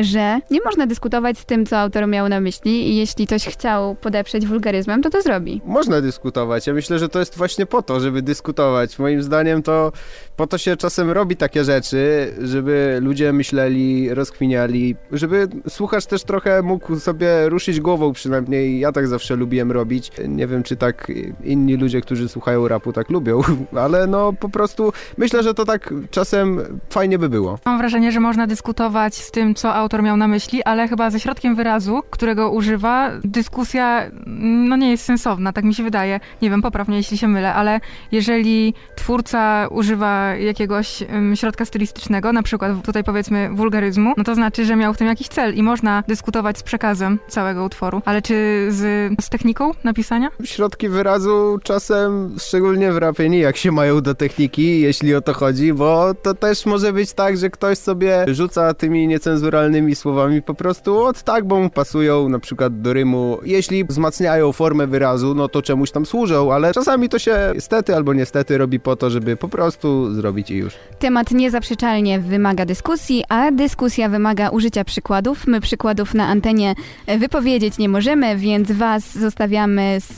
że 0.00 0.40
nie 0.50 0.60
można 0.64 0.86
dyskutować 0.86 1.38
z 1.38 1.44
tym, 1.44 1.66
co 1.66 1.78
autor 1.78 2.08
miał 2.08 2.28
na 2.28 2.40
myśli 2.40 2.90
i 2.90 2.96
jeśli 2.96 3.26
ktoś 3.26 3.46
chciał 3.46 3.94
podeprzeć 3.94 4.46
wulgaryzmem, 4.46 5.02
to 5.02 5.10
to 5.10 5.22
zrobi. 5.22 5.60
Można 5.66 6.00
dyskutować. 6.00 6.66
Ja 6.66 6.74
myślę, 6.74 6.98
że 6.98 7.08
to 7.08 7.18
jest 7.18 7.36
właśnie 7.36 7.66
po 7.66 7.82
to, 7.82 8.00
żeby 8.00 8.22
dyskutować. 8.22 8.98
Moim 8.98 9.22
zdaniem 9.22 9.62
to 9.62 9.92
po 10.36 10.46
to 10.46 10.58
się 10.58 10.76
czasem 10.76 11.10
robi 11.10 11.36
takie 11.36 11.64
rzeczy, 11.64 12.32
żeby 12.42 12.98
ludzie 13.02 13.32
myśleli, 13.32 14.14
rozkminiali, 14.14 14.96
żeby 15.12 15.48
słuchacz 15.68 16.06
też 16.06 16.24
trochę 16.24 16.62
mógł 16.62 16.96
sobie 16.96 17.48
ruszyć 17.48 17.80
głową 17.80 18.12
przynajmniej. 18.12 18.80
Ja 18.80 18.92
tak 18.92 19.08
zawsze 19.08 19.36
lubiłem 19.36 19.72
robić. 19.72 20.12
Nie 20.28 20.46
wiem, 20.46 20.62
czy 20.62 20.76
tak 20.76 21.12
inni 21.44 21.76
ludzie, 21.76 22.00
którzy 22.00 22.28
słuchają 22.28 22.68
rapu 22.68 22.92
tak 22.92 23.10
lubią, 23.10 23.40
ale 23.84 24.06
no 24.06 24.32
po 24.32 24.48
prostu 24.48 24.92
myślę, 25.16 25.42
że 25.42 25.54
to 25.54 25.64
tak 25.64 25.94
czasem 26.10 26.60
fajnie 26.90 27.18
by 27.18 27.28
było. 27.28 27.53
Mam 27.64 27.78
wrażenie, 27.78 28.12
że 28.12 28.20
można 28.20 28.46
dyskutować 28.46 29.14
z 29.14 29.30
tym, 29.30 29.54
co 29.54 29.74
autor 29.74 30.02
miał 30.02 30.16
na 30.16 30.28
myśli, 30.28 30.62
ale 30.62 30.88
chyba 30.88 31.10
ze 31.10 31.20
środkiem 31.20 31.54
wyrazu, 31.54 32.02
którego 32.10 32.50
używa, 32.50 33.10
dyskusja 33.24 34.10
no 34.26 34.76
nie 34.76 34.90
jest 34.90 35.04
sensowna, 35.04 35.52
tak 35.52 35.64
mi 35.64 35.74
się 35.74 35.82
wydaje. 35.82 36.20
Nie 36.42 36.50
wiem, 36.50 36.62
poprawnie, 36.62 36.96
jeśli 36.96 37.18
się 37.18 37.28
mylę, 37.28 37.54
ale 37.54 37.80
jeżeli 38.12 38.74
twórca 38.96 39.66
używa 39.70 40.34
jakiegoś 40.34 41.02
um, 41.02 41.36
środka 41.36 41.64
stylistycznego, 41.64 42.32
na 42.32 42.42
przykład 42.42 42.72
tutaj 42.84 43.04
powiedzmy 43.04 43.50
wulgaryzmu, 43.52 44.14
no 44.16 44.24
to 44.24 44.34
znaczy, 44.34 44.64
że 44.64 44.76
miał 44.76 44.94
w 44.94 44.98
tym 44.98 45.06
jakiś 45.06 45.28
cel 45.28 45.54
i 45.54 45.62
można 45.62 46.02
dyskutować 46.08 46.58
z 46.58 46.62
przekazem 46.62 47.18
całego 47.28 47.64
utworu. 47.64 48.02
Ale 48.04 48.22
czy 48.22 48.66
z, 48.70 49.12
z 49.24 49.28
techniką 49.28 49.70
napisania? 49.84 50.28
Środki 50.44 50.88
wyrazu 50.88 51.58
czasem, 51.62 52.36
szczególnie 52.38 52.92
w 52.92 52.96
rapie, 52.96 53.38
jak 53.38 53.56
się 53.56 53.72
mają 53.72 54.00
do 54.00 54.14
techniki, 54.14 54.80
jeśli 54.80 55.14
o 55.14 55.20
to 55.20 55.32
chodzi, 55.32 55.72
bo 55.72 56.14
to 56.14 56.34
też 56.34 56.66
może 56.66 56.92
być 56.92 57.12
tak, 57.12 57.36
że 57.36 57.43
ktoś 57.50 57.78
sobie 57.78 58.24
rzuca 58.28 58.74
tymi 58.74 59.08
niecenzuralnymi 59.08 59.94
słowami 59.94 60.42
po 60.42 60.54
prostu 60.54 60.98
od 61.04 61.22
tak, 61.22 61.46
bo 61.46 61.60
mu 61.60 61.70
pasują 61.70 62.28
na 62.28 62.38
przykład 62.38 62.80
do 62.80 62.92
rymu. 62.92 63.38
Jeśli 63.44 63.84
wzmacniają 63.84 64.52
formę 64.52 64.86
wyrazu, 64.86 65.34
no 65.34 65.48
to 65.48 65.62
czemuś 65.62 65.90
tam 65.90 66.06
służą, 66.06 66.52
ale 66.52 66.72
czasami 66.72 67.08
to 67.08 67.18
się 67.18 67.36
niestety 67.54 67.94
albo 67.94 68.14
niestety 68.14 68.58
robi 68.58 68.80
po 68.80 68.96
to, 68.96 69.10
żeby 69.10 69.36
po 69.36 69.48
prostu 69.48 70.14
zrobić 70.14 70.50
i 70.50 70.56
już. 70.56 70.74
Temat 70.98 71.30
niezaprzeczalnie 71.30 72.20
wymaga 72.20 72.64
dyskusji, 72.64 73.24
a 73.28 73.50
dyskusja 73.50 74.08
wymaga 74.08 74.48
użycia 74.48 74.84
przykładów. 74.84 75.46
My 75.46 75.60
przykładów 75.60 76.14
na 76.14 76.26
antenie 76.26 76.74
wypowiedzieć 77.18 77.78
nie 77.78 77.88
możemy, 77.88 78.36
więc 78.36 78.72
was 78.72 79.18
zostawiamy 79.18 79.98
z 80.00 80.14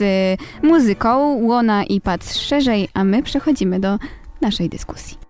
muzyką 0.63 1.35
Łona 1.41 1.83
i 1.83 2.01
Patrz 2.01 2.39
Szerzej, 2.39 2.87
a 2.93 3.03
my 3.03 3.23
przechodzimy 3.23 3.79
do 3.79 3.97
naszej 4.41 4.69
dyskusji. 4.69 5.26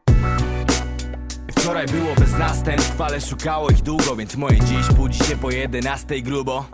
Wczoraj 1.68 1.86
było 1.86 2.16
bez 2.16 2.38
następstw, 2.38 3.02
ale 3.02 3.22
szukało 3.22 3.70
ich 3.70 3.82
długo 3.82 4.16
Więc 4.16 4.36
moje 4.36 4.60
dziś 4.60 4.88
budzi 4.96 5.20
się 5.20 5.36
po 5.36 5.52
jedenastej 5.52 6.24
grubo 6.24 6.66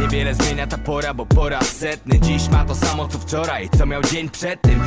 Niewiele 0.00 0.34
zmienia 0.34 0.66
ta 0.66 0.78
pora, 0.78 1.14
bo 1.14 1.26
po 1.26 1.48
raz 1.48 1.76
setny 1.76 2.20
Dziś 2.20 2.48
ma 2.48 2.64
to 2.64 2.74
samo 2.74 3.08
co 3.08 3.18
wczoraj, 3.18 3.68
co 3.78 3.86
miał 3.86 4.02
dzień 4.02 4.28
przed 4.28 4.62
tym 4.62 4.80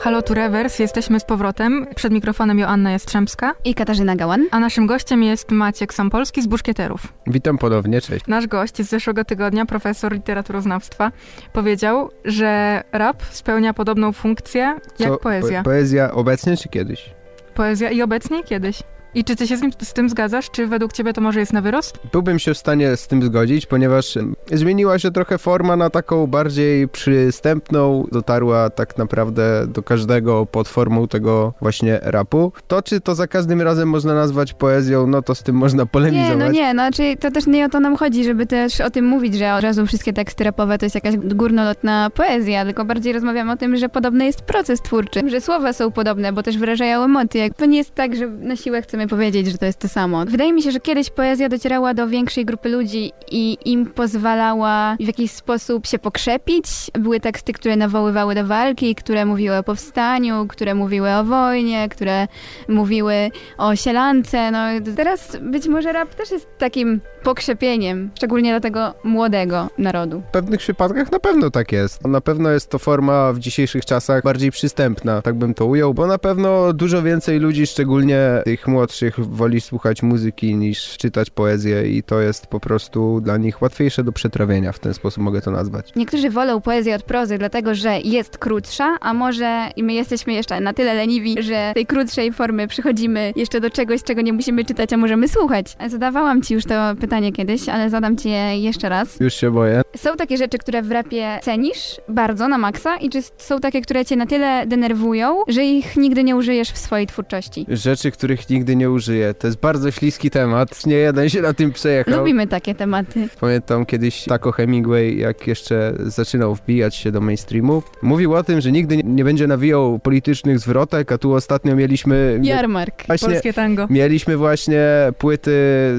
Halo 0.00 0.22
tu 0.22 0.34
Rewers, 0.34 0.78
jesteśmy 0.78 1.20
z 1.20 1.24
powrotem. 1.24 1.86
Przed 1.96 2.12
mikrofonem 2.12 2.58
Joanna 2.58 2.90
Jastrzębska. 2.90 3.54
I 3.64 3.74
Katarzyna 3.74 4.16
Gałan. 4.16 4.46
A 4.50 4.60
naszym 4.60 4.86
gościem 4.86 5.22
jest 5.22 5.50
Maciek 5.50 5.94
Sampolski 5.94 6.42
z 6.42 6.46
Buszkieterów. 6.46 7.12
Witam 7.26 7.58
ponownie, 7.58 8.00
cześć. 8.00 8.26
Nasz 8.26 8.46
gość 8.46 8.76
z 8.76 8.88
zeszłego 8.88 9.24
tygodnia, 9.24 9.66
profesor 9.66 10.12
literaturoznawstwa, 10.12 11.12
powiedział, 11.52 12.10
że 12.24 12.82
rap 12.92 13.22
spełnia 13.30 13.74
podobną 13.74 14.12
funkcję 14.12 14.74
jak 14.98 15.10
Co, 15.10 15.18
poezja. 15.18 15.62
Po, 15.62 15.64
poezja 15.64 16.12
obecnie 16.12 16.56
czy 16.56 16.68
kiedyś? 16.68 17.17
Poezja 17.58 17.90
i 17.90 18.02
obecnie 18.02 18.40
i 18.40 18.44
kiedyś. 18.44 18.82
I 19.14 19.24
czy 19.24 19.36
ty 19.36 19.46
się 19.46 19.56
z, 19.56 19.62
nim, 19.62 19.70
z, 19.82 19.92
tym 19.92 20.08
zgadzasz? 20.08 20.50
Czy 20.50 20.66
według 20.66 20.92
ciebie 20.92 21.12
to 21.12 21.20
może 21.20 21.40
jest 21.40 21.52
na 21.52 21.60
wyrost? 21.60 21.98
Byłbym 22.12 22.38
się 22.38 22.54
w 22.54 22.58
stanie 22.58 22.96
z 22.96 23.06
tym 23.06 23.22
zgodzić, 23.22 23.66
ponieważ 23.66 24.18
zmieniła 24.52 24.98
się 24.98 25.10
trochę 25.10 25.38
forma 25.38 25.76
na 25.76 25.90
taką 25.90 26.26
bardziej 26.26 26.88
przystępną, 26.88 28.06
dotarła 28.12 28.70
tak 28.70 28.98
naprawdę 28.98 29.66
do 29.66 29.82
każdego 29.82 30.46
pod 30.46 30.68
formą 30.68 31.08
tego 31.08 31.54
właśnie 31.60 32.00
rapu. 32.02 32.52
To, 32.68 32.82
czy 32.82 33.00
to 33.00 33.14
za 33.14 33.26
każdym 33.26 33.62
razem 33.62 33.88
można 33.88 34.14
nazwać 34.14 34.52
poezją, 34.52 35.06
no 35.06 35.22
to 35.22 35.34
z 35.34 35.42
tym 35.42 35.56
można 35.56 35.86
polemizować. 35.86 36.38
Nie, 36.38 36.44
no 36.44 36.50
nie, 36.50 36.74
no 36.74 36.82
znaczy 36.82 37.16
to 37.20 37.30
też 37.30 37.46
nie 37.46 37.66
o 37.66 37.68
to 37.68 37.80
nam 37.80 37.96
chodzi, 37.96 38.24
żeby 38.24 38.46
też 38.46 38.80
o 38.80 38.90
tym 38.90 39.04
mówić, 39.04 39.34
że 39.34 39.54
od 39.54 39.62
razu 39.62 39.86
wszystkie 39.86 40.12
teksty 40.12 40.44
rapowe 40.44 40.78
to 40.78 40.86
jest 40.86 40.94
jakaś 40.94 41.16
górnolotna 41.16 42.10
poezja, 42.14 42.64
tylko 42.64 42.84
bardziej 42.84 43.12
rozmawiamy 43.12 43.52
o 43.52 43.56
tym, 43.56 43.76
że 43.76 43.88
podobny 43.88 44.24
jest 44.24 44.42
proces 44.42 44.80
twórczy, 44.82 45.30
że 45.30 45.40
słowa 45.40 45.72
są 45.72 45.90
podobne, 45.90 46.32
bo 46.32 46.42
też 46.42 46.58
wyrażają 46.58 47.04
emocje. 47.04 47.50
To 47.50 47.66
nie 47.66 47.78
jest 47.78 47.94
tak, 47.94 48.16
że 48.16 48.26
na 48.28 48.56
siłę 48.56 48.82
chcemy 48.82 48.97
powiedzieć, 49.06 49.46
że 49.46 49.58
to 49.58 49.66
jest 49.66 49.78
to 49.78 49.88
samo. 49.88 50.24
Wydaje 50.24 50.52
mi 50.52 50.62
się, 50.62 50.70
że 50.70 50.80
kiedyś 50.80 51.10
poezja 51.10 51.48
docierała 51.48 51.94
do 51.94 52.08
większej 52.08 52.44
grupy 52.44 52.68
ludzi 52.68 53.12
i 53.30 53.58
im 53.64 53.86
pozwalała 53.86 54.96
w 55.00 55.06
jakiś 55.06 55.30
sposób 55.30 55.86
się 55.86 55.98
pokrzepić. 55.98 56.66
Były 56.92 57.20
teksty, 57.20 57.52
które 57.52 57.76
nawoływały 57.76 58.34
do 58.34 58.46
walki, 58.46 58.94
które 58.94 59.26
mówiły 59.26 59.56
o 59.56 59.62
powstaniu, 59.62 60.46
które 60.48 60.74
mówiły 60.74 61.10
o 61.10 61.24
wojnie, 61.24 61.88
które 61.88 62.28
mówiły 62.68 63.30
o 63.58 63.76
sielance. 63.76 64.50
No 64.50 64.58
teraz 64.96 65.36
być 65.40 65.68
może 65.68 65.92
rap 65.92 66.14
też 66.14 66.30
jest 66.30 66.48
takim 66.58 67.00
pokrzepieniem, 67.18 68.10
szczególnie 68.14 68.50
dla 68.50 68.60
tego 68.60 68.94
młodego 69.04 69.70
narodu. 69.78 70.22
W 70.28 70.32
pewnych 70.32 70.60
przypadkach 70.60 71.12
na 71.12 71.18
pewno 71.18 71.50
tak 71.50 71.72
jest. 71.72 72.06
Na 72.06 72.20
pewno 72.20 72.50
jest 72.50 72.70
to 72.70 72.78
forma 72.78 73.32
w 73.32 73.38
dzisiejszych 73.38 73.84
czasach 73.84 74.22
bardziej 74.22 74.50
przystępna, 74.50 75.22
tak 75.22 75.34
bym 75.34 75.54
to 75.54 75.66
ujął, 75.66 75.94
bo 75.94 76.06
na 76.06 76.18
pewno 76.18 76.72
dużo 76.72 77.02
więcej 77.02 77.38
ludzi, 77.38 77.66
szczególnie 77.66 78.20
tych 78.44 78.68
młodszych, 78.68 79.20
woli 79.20 79.60
słuchać 79.60 80.02
muzyki 80.02 80.54
niż 80.54 80.96
czytać 80.96 81.30
poezję 81.30 81.90
i 81.90 82.02
to 82.02 82.20
jest 82.20 82.46
po 82.46 82.60
prostu 82.60 83.20
dla 83.20 83.36
nich 83.36 83.62
łatwiejsze 83.62 84.04
do 84.04 84.12
przetrawienia, 84.12 84.72
w 84.72 84.78
ten 84.78 84.94
sposób 84.94 85.22
mogę 85.22 85.40
to 85.40 85.50
nazwać. 85.50 85.92
Niektórzy 85.96 86.30
wolą 86.30 86.60
poezję 86.60 86.94
od 86.94 87.02
prozy, 87.02 87.38
dlatego 87.38 87.74
że 87.74 88.00
jest 88.00 88.38
krótsza, 88.38 88.96
a 89.00 89.14
może 89.14 89.70
i 89.76 89.82
my 89.82 89.92
jesteśmy 89.92 90.32
jeszcze 90.32 90.60
na 90.60 90.72
tyle 90.72 90.94
leniwi, 90.94 91.42
że 91.42 91.72
tej 91.74 91.86
krótszej 91.86 92.32
formy 92.32 92.68
przychodzimy 92.68 93.32
jeszcze 93.36 93.60
do 93.60 93.70
czegoś, 93.70 94.02
czego 94.02 94.20
nie 94.20 94.32
musimy 94.32 94.64
czytać, 94.64 94.92
a 94.92 94.96
możemy 94.96 95.28
słuchać. 95.28 95.76
Zadawałam 95.88 96.42
ci 96.42 96.54
już 96.54 96.64
to 96.64 96.74
pytanie 97.00 97.07
pytanie 97.08 97.32
kiedyś, 97.32 97.68
ale 97.68 97.90
zadam 97.90 98.16
ci 98.16 98.28
je 98.30 98.58
jeszcze 98.60 98.88
raz. 98.88 99.20
Już 99.20 99.34
się 99.34 99.50
boję. 99.50 99.82
Są 99.96 100.16
takie 100.16 100.36
rzeczy, 100.36 100.58
które 100.58 100.82
w 100.82 100.90
rapie 100.90 101.38
cenisz 101.42 101.96
bardzo 102.08 102.48
na 102.48 102.58
maksa 102.58 102.96
i 102.96 103.10
czy 103.10 103.18
są 103.38 103.60
takie, 103.60 103.80
które 103.80 104.04
cię 104.04 104.16
na 104.16 104.26
tyle 104.26 104.66
denerwują, 104.66 105.42
że 105.48 105.64
ich 105.64 105.96
nigdy 105.96 106.24
nie 106.24 106.36
użyjesz 106.36 106.70
w 106.70 106.78
swojej 106.78 107.06
twórczości? 107.06 107.66
Rzeczy, 107.68 108.10
których 108.10 108.50
nigdy 108.50 108.76
nie 108.76 108.90
użyję. 108.90 109.34
To 109.34 109.46
jest 109.46 109.60
bardzo 109.60 109.90
śliski 109.90 110.30
temat. 110.30 110.86
Nie 110.86 110.96
jeden 110.96 111.28
się 111.28 111.40
na 111.42 111.54
tym 111.54 111.72
przejechał. 111.72 112.18
Lubimy 112.18 112.46
takie 112.46 112.74
tematy. 112.74 113.28
Pamiętam 113.40 113.86
kiedyś 113.86 114.24
Taco 114.24 114.52
Hemingway, 114.52 115.18
jak 115.18 115.46
jeszcze 115.46 115.94
zaczynał 115.98 116.54
wbijać 116.54 116.96
się 116.96 117.12
do 117.12 117.20
mainstreamu, 117.20 117.82
mówił 118.02 118.34
o 118.34 118.42
tym, 118.44 118.60
że 118.60 118.72
nigdy 118.72 118.96
nie- 119.04 119.24
będzie 119.24 119.46
nawijał 119.46 119.98
politycznych 119.98 120.58
zwrotek, 120.58 121.12
a 121.12 121.18
tu 121.18 121.32
ostatnio 121.34 121.76
mieliśmy... 121.76 122.40
Jarmark. 122.42 123.06
Właśnie 123.06 123.28
Polskie 123.28 123.52
tango. 123.52 123.86
Mieliśmy 123.90 124.36
właśnie 124.36 124.82
płyty 125.18 125.52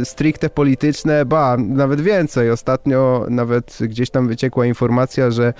stricte 0.03 0.49
polityczne, 0.49 0.98
ba, 1.25 1.57
nawet 1.57 2.01
więcej. 2.01 2.51
Ostatnio 2.51 3.25
nawet 3.29 3.77
gdzieś 3.81 4.09
tam 4.09 4.27
wyciekła 4.27 4.65
informacja, 4.65 5.31
że 5.31 5.53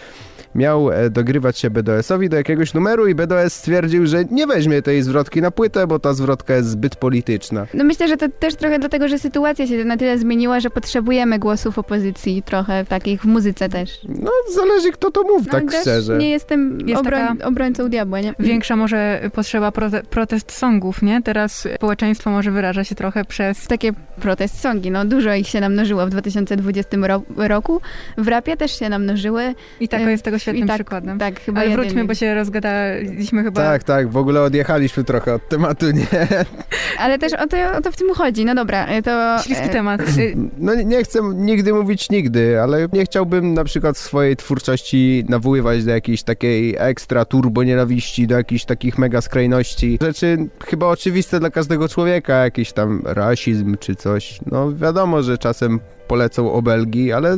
miał 0.56 0.92
e, 0.92 1.10
dogrywać 1.10 1.58
się 1.60 1.70
BDS-owi 1.70 2.30
do 2.30 2.38
jakiegoś 2.38 2.74
numeru 2.74 3.08
i 3.08 3.16
BDS 3.16 3.54
stwierdził, 3.54 4.06
że 4.08 4.26
nie 4.32 4.48
weźmie 4.48 4.82
tej 4.82 5.02
zwrotki 5.04 5.42
na 5.42 5.52
płytę, 5.52 5.88
bo 5.88 6.00
ta 6.00 6.14
zwrotka 6.14 6.56
jest 6.56 6.70
zbyt 6.70 6.96
polityczna. 6.96 7.68
No 7.74 7.84
myślę, 7.84 8.08
że 8.08 8.18
to 8.18 8.26
też 8.40 8.56
trochę 8.56 8.80
dlatego, 8.80 9.08
że 9.08 9.20
sytuacja 9.20 9.68
się 9.68 9.86
na 9.86 9.98
tyle 9.98 10.18
zmieniła, 10.18 10.60
że 10.60 10.70
potrzebujemy 10.70 11.40
głosów 11.40 11.80
opozycji 11.80 12.44
trochę 12.44 12.86
takich 12.86 13.22
w 13.22 13.26
muzyce 13.26 13.70
też. 13.70 14.00
No, 14.10 14.32
zależy 14.56 14.92
kto 14.92 15.12
to 15.12 15.24
mówi, 15.24 15.46
No, 15.46 15.52
tak 15.52 15.72
też 15.72 15.82
szczerze. 15.82 16.18
Nie 16.18 16.30
jestem 16.30 16.78
Jest 16.88 17.02
obroń, 17.02 17.22
taka- 17.28 17.46
obrońcą 17.48 17.90
diabła, 17.90 18.20
nie? 18.22 18.34
Większa 18.40 18.76
może 18.76 19.22
potrzeba 19.34 19.70
prote- 19.70 20.04
protest 20.04 20.52
songów, 20.52 21.02
nie? 21.02 21.22
Teraz 21.22 21.68
społeczeństwo 21.76 22.30
może 22.32 22.52
wyraża 22.52 22.84
się 22.84 22.96
trochę 22.96 23.26
przez... 23.26 23.68
Takie 23.68 23.92
protest 24.22 24.60
songi, 24.62 24.92
no 24.92 25.06
dużo 25.06 25.34
ich 25.34 25.48
się 25.48 25.60
namnożyło 25.62 26.06
w 26.06 26.10
2020 26.10 26.98
ro- 27.08 27.24
roku. 27.38 27.82
W 28.18 28.28
rapie 28.28 28.58
też 28.58 28.80
się 28.80 28.90
namnożyły. 28.90 29.54
I 29.80 29.88
tako 29.88 30.04
E, 30.04 30.12
jest 30.12 30.24
tego 30.24 30.39
świetnym 30.40 30.68
tak, 30.68 30.78
przykładem. 30.78 31.20
Tak, 31.20 31.40
chyba 31.40 31.62
Ale 31.62 31.70
wróćmy, 31.70 32.06
bo 32.06 32.14
się 32.14 32.34
rozgadaliśmy 32.36 33.44
chyba... 33.44 33.62
Tak, 33.62 33.84
tak, 33.84 34.10
w 34.10 34.18
ogóle 34.18 34.42
odjechaliśmy 34.42 35.04
trochę 35.04 35.34
od 35.34 35.50
tematu, 35.50 35.92
nie? 35.92 36.08
Ale 37.00 37.20
też 37.20 37.34
o 37.34 37.48
to, 37.48 37.58
o 37.78 37.82
to 37.82 37.92
w 37.92 37.96
tym 37.96 38.14
chodzi. 38.14 38.46
No 38.46 38.56
dobra, 38.56 38.86
e, 38.86 39.02
to... 39.02 39.38
Śliski 39.44 39.66
e, 39.66 39.70
temat. 39.70 40.02
Y, 40.02 40.36
No 40.58 40.76
nie- 40.76 40.86
nie 40.86 41.04
chcę 41.04 41.20
nigdy 41.36 41.74
mówić 41.74 42.10
nigdy, 42.10 42.62
ale 42.62 42.88
nie 42.94 43.06
chciałbym 43.06 43.54
na 43.54 43.64
przykład 43.64 43.98
w 43.98 44.00
swojej 44.00 44.36
twórczości 44.36 45.26
nawoływać 45.30 45.86
do 45.86 45.92
jakiejś 45.92 46.24
takiej 46.24 46.76
ekstra 46.78 47.26
turbo 47.26 47.64
nienawiści, 47.64 48.28
do 48.28 48.38
jakichś 48.38 48.66
takich 48.66 48.98
mega 48.98 49.22
skrajności. 49.22 49.98
Rzeczy 50.02 50.38
chyba 50.66 50.88
oczywiste 50.88 51.40
dla 51.40 51.50
każdego 51.50 51.90
człowieka, 51.90 52.34
jakiś 52.34 52.72
tam 52.72 53.02
rasizm 53.06 53.78
czy 53.78 53.96
coś. 53.96 54.40
No 54.46 54.76
wiadomo, 54.76 55.24
że 55.24 55.38
czasem 55.38 55.80
polecą 56.14 56.52
obelgi, 56.52 57.12
ale 57.14 57.38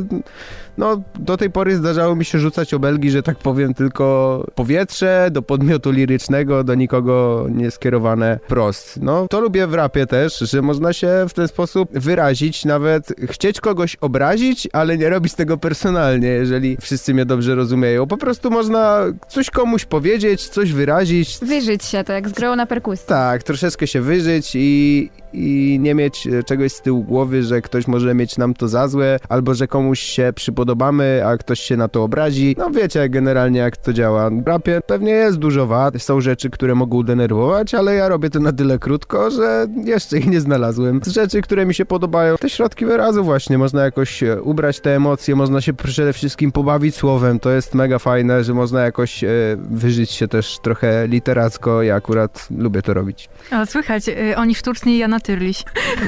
no 0.78 1.02
do 1.18 1.36
tej 1.36 1.50
pory 1.50 1.76
zdarzało 1.76 2.16
mi 2.16 2.24
się 2.24 2.38
rzucać 2.38 2.74
obelgi, 2.74 3.10
że 3.10 3.22
tak 3.22 3.38
powiem, 3.38 3.74
tylko 3.74 4.46
powietrze, 4.54 5.28
do 5.32 5.42
podmiotu 5.42 5.90
lirycznego, 5.90 6.64
do 6.64 6.74
nikogo 6.74 7.46
nie 7.50 7.70
skierowane 7.70 8.38
prost. 8.48 8.98
No 9.02 9.26
to 9.28 9.40
lubię 9.40 9.66
w 9.66 9.74
rapie 9.74 10.06
też, 10.06 10.38
że 10.38 10.62
można 10.62 10.92
się 10.92 11.08
w 11.28 11.34
ten 11.34 11.48
sposób 11.48 11.88
wyrazić, 11.98 12.64
nawet 12.64 13.14
chcieć 13.30 13.60
kogoś 13.60 13.96
obrazić, 13.96 14.68
ale 14.72 14.98
nie 14.98 15.08
robić 15.08 15.34
tego 15.34 15.56
personalnie, 15.56 16.28
jeżeli 16.28 16.76
wszyscy 16.80 17.14
mnie 17.14 17.26
dobrze 17.26 17.54
rozumieją. 17.54 18.06
Po 18.06 18.16
prostu 18.16 18.50
można 18.50 19.04
coś 19.28 19.50
komuś 19.50 19.84
powiedzieć, 19.84 20.48
coś 20.48 20.72
wyrazić, 20.72 21.38
Wyżyć 21.42 21.84
się, 21.84 22.04
to 22.04 22.12
jak 22.12 22.28
z 22.28 22.32
grą 22.32 22.56
na 22.56 22.66
perkusji. 22.66 23.06
tak, 23.08 23.42
troszeczkę 23.42 23.86
się 23.86 24.00
wyżyć 24.00 24.50
i, 24.54 25.10
i 25.32 25.78
nie 25.80 25.94
mieć 25.94 26.28
czegoś 26.46 26.72
z 26.72 26.82
tyłu 26.82 27.04
głowy, 27.04 27.42
że 27.42 27.60
ktoś 27.62 27.86
może 27.86 28.14
mieć 28.14 28.38
nam 28.38 28.54
to 28.62 28.68
za 28.68 28.88
złe, 28.88 29.18
albo 29.28 29.54
że 29.54 29.66
komuś 29.68 30.00
się 30.00 30.32
przypodobamy, 30.34 31.22
a 31.26 31.36
ktoś 31.36 31.60
się 31.60 31.76
na 31.76 31.88
to 31.88 32.02
obrazi. 32.02 32.54
No 32.58 32.70
wiecie 32.70 33.08
generalnie 33.08 33.60
jak 33.60 33.76
to 33.76 33.92
działa. 33.92 34.30
W 34.30 34.46
rapie 34.46 34.80
pewnie 34.86 35.12
jest 35.12 35.38
dużo 35.38 35.66
wad, 35.66 36.02
są 36.02 36.20
rzeczy, 36.20 36.50
które 36.50 36.74
mogą 36.74 37.02
denerwować, 37.02 37.74
ale 37.74 37.94
ja 37.94 38.08
robię 38.08 38.30
to 38.30 38.40
na 38.40 38.52
tyle 38.52 38.78
krótko, 38.78 39.30
że 39.30 39.66
jeszcze 39.84 40.18
ich 40.18 40.26
nie 40.26 40.40
znalazłem. 40.40 41.00
Z 41.04 41.08
rzeczy, 41.08 41.42
które 41.42 41.66
mi 41.66 41.74
się 41.74 41.84
podobają, 41.84 42.36
te 42.36 42.50
środki 42.50 42.86
wyrazu 42.86 43.24
właśnie, 43.24 43.58
można 43.58 43.84
jakoś 43.84 44.22
e, 44.22 44.42
ubrać 44.42 44.80
te 44.80 44.96
emocje, 44.96 45.36
można 45.36 45.60
się 45.60 45.72
przede 45.72 46.12
wszystkim 46.12 46.52
pobawić 46.52 46.96
słowem, 46.96 47.40
to 47.40 47.50
jest 47.50 47.74
mega 47.74 47.98
fajne, 47.98 48.44
że 48.44 48.54
można 48.54 48.80
jakoś 48.82 49.24
e, 49.24 49.28
wyżyć 49.56 50.10
się 50.10 50.28
też 50.28 50.58
trochę 50.62 51.08
literacko, 51.08 51.82
ja 51.82 51.94
akurat 51.94 52.48
lubię 52.58 52.82
to 52.82 52.94
robić. 52.94 53.28
O, 53.52 53.66
słychać, 53.66 54.08
y, 54.08 54.36
oni 54.36 54.54
sztuczni 54.54 54.98
ja 54.98 55.08
natyrliś. 55.08 55.64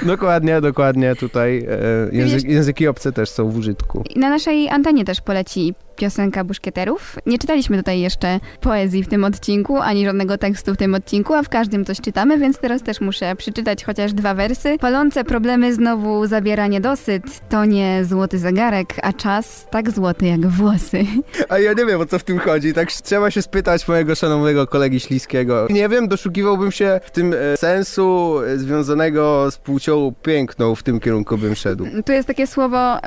Dokładnie, 0.07 0.61
dokładnie. 0.61 1.17
Tutaj 1.17 1.59
e, 1.59 2.17
język, 2.17 2.44
języki 2.45 2.89
obce 2.89 3.13
też 3.13 3.31
są 3.31 3.51
w 3.51 3.57
użytku. 3.57 4.05
Na 4.17 4.31
naszej 4.31 4.69
antenie 4.69 5.05
też 5.05 5.21
poleci 5.21 5.75
piosenka 5.97 6.45
Buszkieterów. 6.45 7.17
Nie 7.27 7.39
czytaliśmy 7.39 7.77
tutaj 7.77 8.01
jeszcze 8.01 8.41
poezji 8.61 9.03
w 9.03 9.09
tym 9.09 9.25
odcinku, 9.25 9.81
ani 9.81 10.05
żadnego 10.05 10.39
tekstu 10.39 10.75
w 10.75 10.77
tym 10.77 10.95
odcinku, 10.95 11.35
a 11.35 11.43
w 11.43 11.49
każdym 11.49 11.85
coś 11.85 12.01
czytamy, 12.01 12.39
więc 12.39 12.59
teraz 12.59 12.83
też 12.83 13.01
muszę 13.01 13.37
przeczytać 13.37 13.85
chociaż 13.85 14.13
dwa 14.13 14.35
wersy. 14.35 14.79
Palące 14.79 15.25
problemy 15.25 15.75
znowu 15.75 16.27
zabiera 16.27 16.67
niedosyt. 16.67 17.23
To 17.49 17.65
nie 17.65 18.05
złoty 18.05 18.39
zegarek, 18.39 18.95
a 19.03 19.13
czas 19.13 19.67
tak 19.71 19.91
złoty 19.91 20.27
jak 20.27 20.47
włosy. 20.47 21.05
A 21.49 21.59
ja 21.59 21.73
nie 21.73 21.87
wiem, 21.87 22.01
o 22.01 22.07
co 22.07 22.19
w 22.19 22.25
tym 22.25 22.39
chodzi. 22.39 22.75
Tak 22.75 22.93
trzeba 22.93 23.31
się 23.31 23.43
spytać 23.43 23.89
mojego 23.89 24.15
szanownego 24.15 24.67
kolegi 24.67 25.01
Śliskiego. 25.01 25.67
Nie 25.71 25.89
wiem, 25.89 26.09
doszukiwałbym 26.09 26.73
się 26.73 27.01
w 27.05 27.11
tym 27.11 27.35
e, 27.39 27.57
sensu 27.57 28.39
e, 28.41 28.59
związanego 28.59 29.51
z 29.51 29.57
płcią 29.57 30.15
piękną. 30.23 30.75
W 30.75 30.83
tym 30.83 31.01
kierunku 31.01 31.39
bym 31.39 31.55
szedł. 31.55 31.87
Tu 32.07 32.13
jest 32.13 32.29
takie 32.29 32.47
słowo 32.47 32.99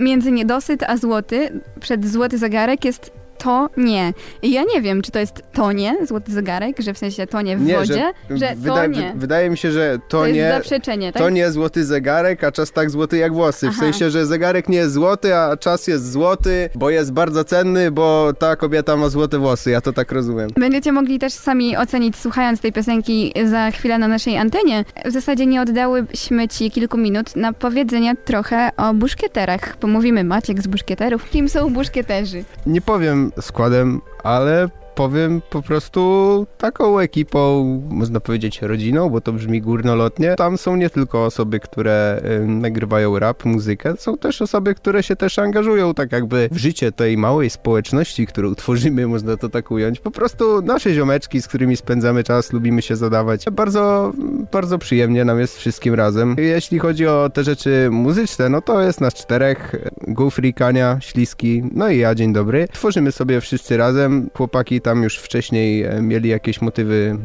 między 0.00 0.32
niedosyt 0.32 0.82
a 0.82 0.96
złoty. 0.96 1.60
Przed 1.80 2.06
złoty 2.08 2.31
zegarek 2.38 2.84
jest 2.84 3.21
to 3.42 3.68
nie. 3.76 4.12
I 4.42 4.52
ja 4.52 4.62
nie 4.74 4.82
wiem, 4.82 5.02
czy 5.02 5.10
to 5.10 5.18
jest 5.18 5.42
to 5.52 5.72
nie, 5.72 6.06
złoty 6.06 6.32
zegarek, 6.32 6.76
że 6.80 6.94
w 6.94 6.98
sensie 6.98 7.26
to 7.26 7.42
nie 7.42 7.56
w 7.56 7.72
wodzie, 7.72 8.12
że, 8.30 8.48
to 8.48 8.54
wyda- 8.56 8.86
nie. 8.86 9.12
wy- 9.12 9.18
Wydaje 9.20 9.50
mi 9.50 9.56
się, 9.56 9.72
że 9.72 9.98
to, 10.08 10.18
To 10.18 10.26
jest 10.26 10.36
nie... 10.36 10.48
zaprzeczenie, 10.52 11.12
tak? 11.12 11.22
To 11.22 11.30
nie 11.30 11.50
złoty 11.50 11.84
zegarek, 11.84 12.44
a 12.44 12.52
czas 12.52 12.72
tak 12.72 12.90
złoty 12.90 13.16
jak 13.18 13.32
włosy. 13.34 13.66
W 13.66 13.70
Aha. 13.70 13.80
sensie, 13.80 14.10
że 14.10 14.26
zegarek 14.26 14.68
nie 14.68 14.76
jest 14.78 14.92
złoty, 14.94 15.34
a 15.36 15.56
czas 15.56 15.86
jest 15.86 16.12
złoty, 16.12 16.70
bo 16.74 16.90
jest 16.90 17.12
bardzo 17.12 17.44
cenny, 17.44 17.90
bo 17.90 18.32
ta 18.38 18.56
kobieta 18.56 18.96
ma 18.96 19.08
złote 19.08 19.38
włosy. 19.38 19.70
Ja 19.70 19.80
to 19.80 19.92
tak 19.92 20.12
rozumiem. 20.12 20.50
Będziecie 20.56 20.92
mogli 20.92 21.18
też 21.18 21.32
sami 21.32 21.76
ocenić, 21.76 22.16
słuchając 22.16 22.60
tej 22.60 22.72
piosenki 22.72 23.32
za 23.44 23.70
chwilę 23.70 23.98
na 23.98 24.08
naszej 24.08 24.36
antenie. 24.38 24.84
W 25.04 25.10
zasadzie 25.10 25.46
nie 25.46 25.62
oddałyśmy 25.62 26.48
ci 26.48 26.70
kilku 26.70 26.96
minut 26.98 27.36
na 27.36 27.52
powiedzenie 27.52 28.14
trochę 28.24 28.70
o 28.76 28.94
buszkieterach. 28.94 29.76
Pomówimy 29.76 30.24
Maciek 30.24 30.62
z 30.62 30.66
buszkieterów. 30.66 31.30
Kim 31.30 31.48
są 31.48 31.70
buszkieterzy? 31.72 32.44
Nie 32.66 32.80
powiem 32.80 33.31
składem, 33.40 34.00
ale 34.22 34.68
powiem 34.94 35.42
po 35.50 35.62
prostu 35.62 36.46
taką 36.58 36.98
ekipą, 36.98 37.64
można 37.88 38.20
powiedzieć 38.20 38.62
rodziną, 38.62 39.10
bo 39.10 39.20
to 39.20 39.32
brzmi 39.32 39.60
górnolotnie. 39.60 40.34
Tam 40.36 40.58
są 40.58 40.76
nie 40.76 40.90
tylko 40.90 41.24
osoby, 41.24 41.60
które 41.60 42.22
nagrywają 42.46 43.18
rap, 43.18 43.44
muzykę, 43.44 43.94
są 43.96 44.18
też 44.18 44.42
osoby, 44.42 44.74
które 44.74 45.02
się 45.02 45.16
też 45.16 45.38
angażują 45.38 45.94
tak 45.94 46.12
jakby 46.12 46.48
w 46.52 46.56
życie 46.56 46.92
tej 46.92 47.16
małej 47.16 47.50
społeczności, 47.50 48.26
którą 48.26 48.54
tworzymy, 48.62 49.06
można 49.06 49.36
to 49.36 49.48
tak 49.48 49.70
ująć. 49.70 50.00
Po 50.00 50.10
prostu 50.10 50.62
nasze 50.62 50.94
ziomeczki, 50.94 51.42
z 51.42 51.48
którymi 51.48 51.76
spędzamy 51.76 52.24
czas, 52.24 52.52
lubimy 52.52 52.82
się 52.82 52.96
zadawać. 52.96 53.44
Bardzo, 53.52 54.12
bardzo 54.52 54.78
przyjemnie 54.78 55.24
nam 55.24 55.40
jest 55.40 55.56
wszystkim 55.56 55.94
razem. 55.94 56.36
Jeśli 56.38 56.78
chodzi 56.78 57.06
o 57.06 57.30
te 57.34 57.44
rzeczy 57.44 57.88
muzyczne, 57.90 58.48
no 58.48 58.60
to 58.60 58.82
jest 58.82 59.00
nas 59.00 59.14
czterech. 59.14 59.74
Gufri, 60.08 60.54
Kania, 60.54 60.98
Śliski, 61.00 61.62
no 61.72 61.88
i 61.88 61.98
ja, 61.98 62.14
dzień 62.14 62.32
dobry. 62.32 62.68
Tworzymy 62.72 63.12
sobie 63.12 63.40
wszyscy 63.40 63.76
razem. 63.76 64.30
Chłopaki 64.36 64.80
tam 64.82 65.02
już 65.02 65.18
wcześniej 65.18 65.82
e, 65.82 66.02
mieli 66.02 66.28
jakieś 66.28 66.60
motywy 66.60 67.18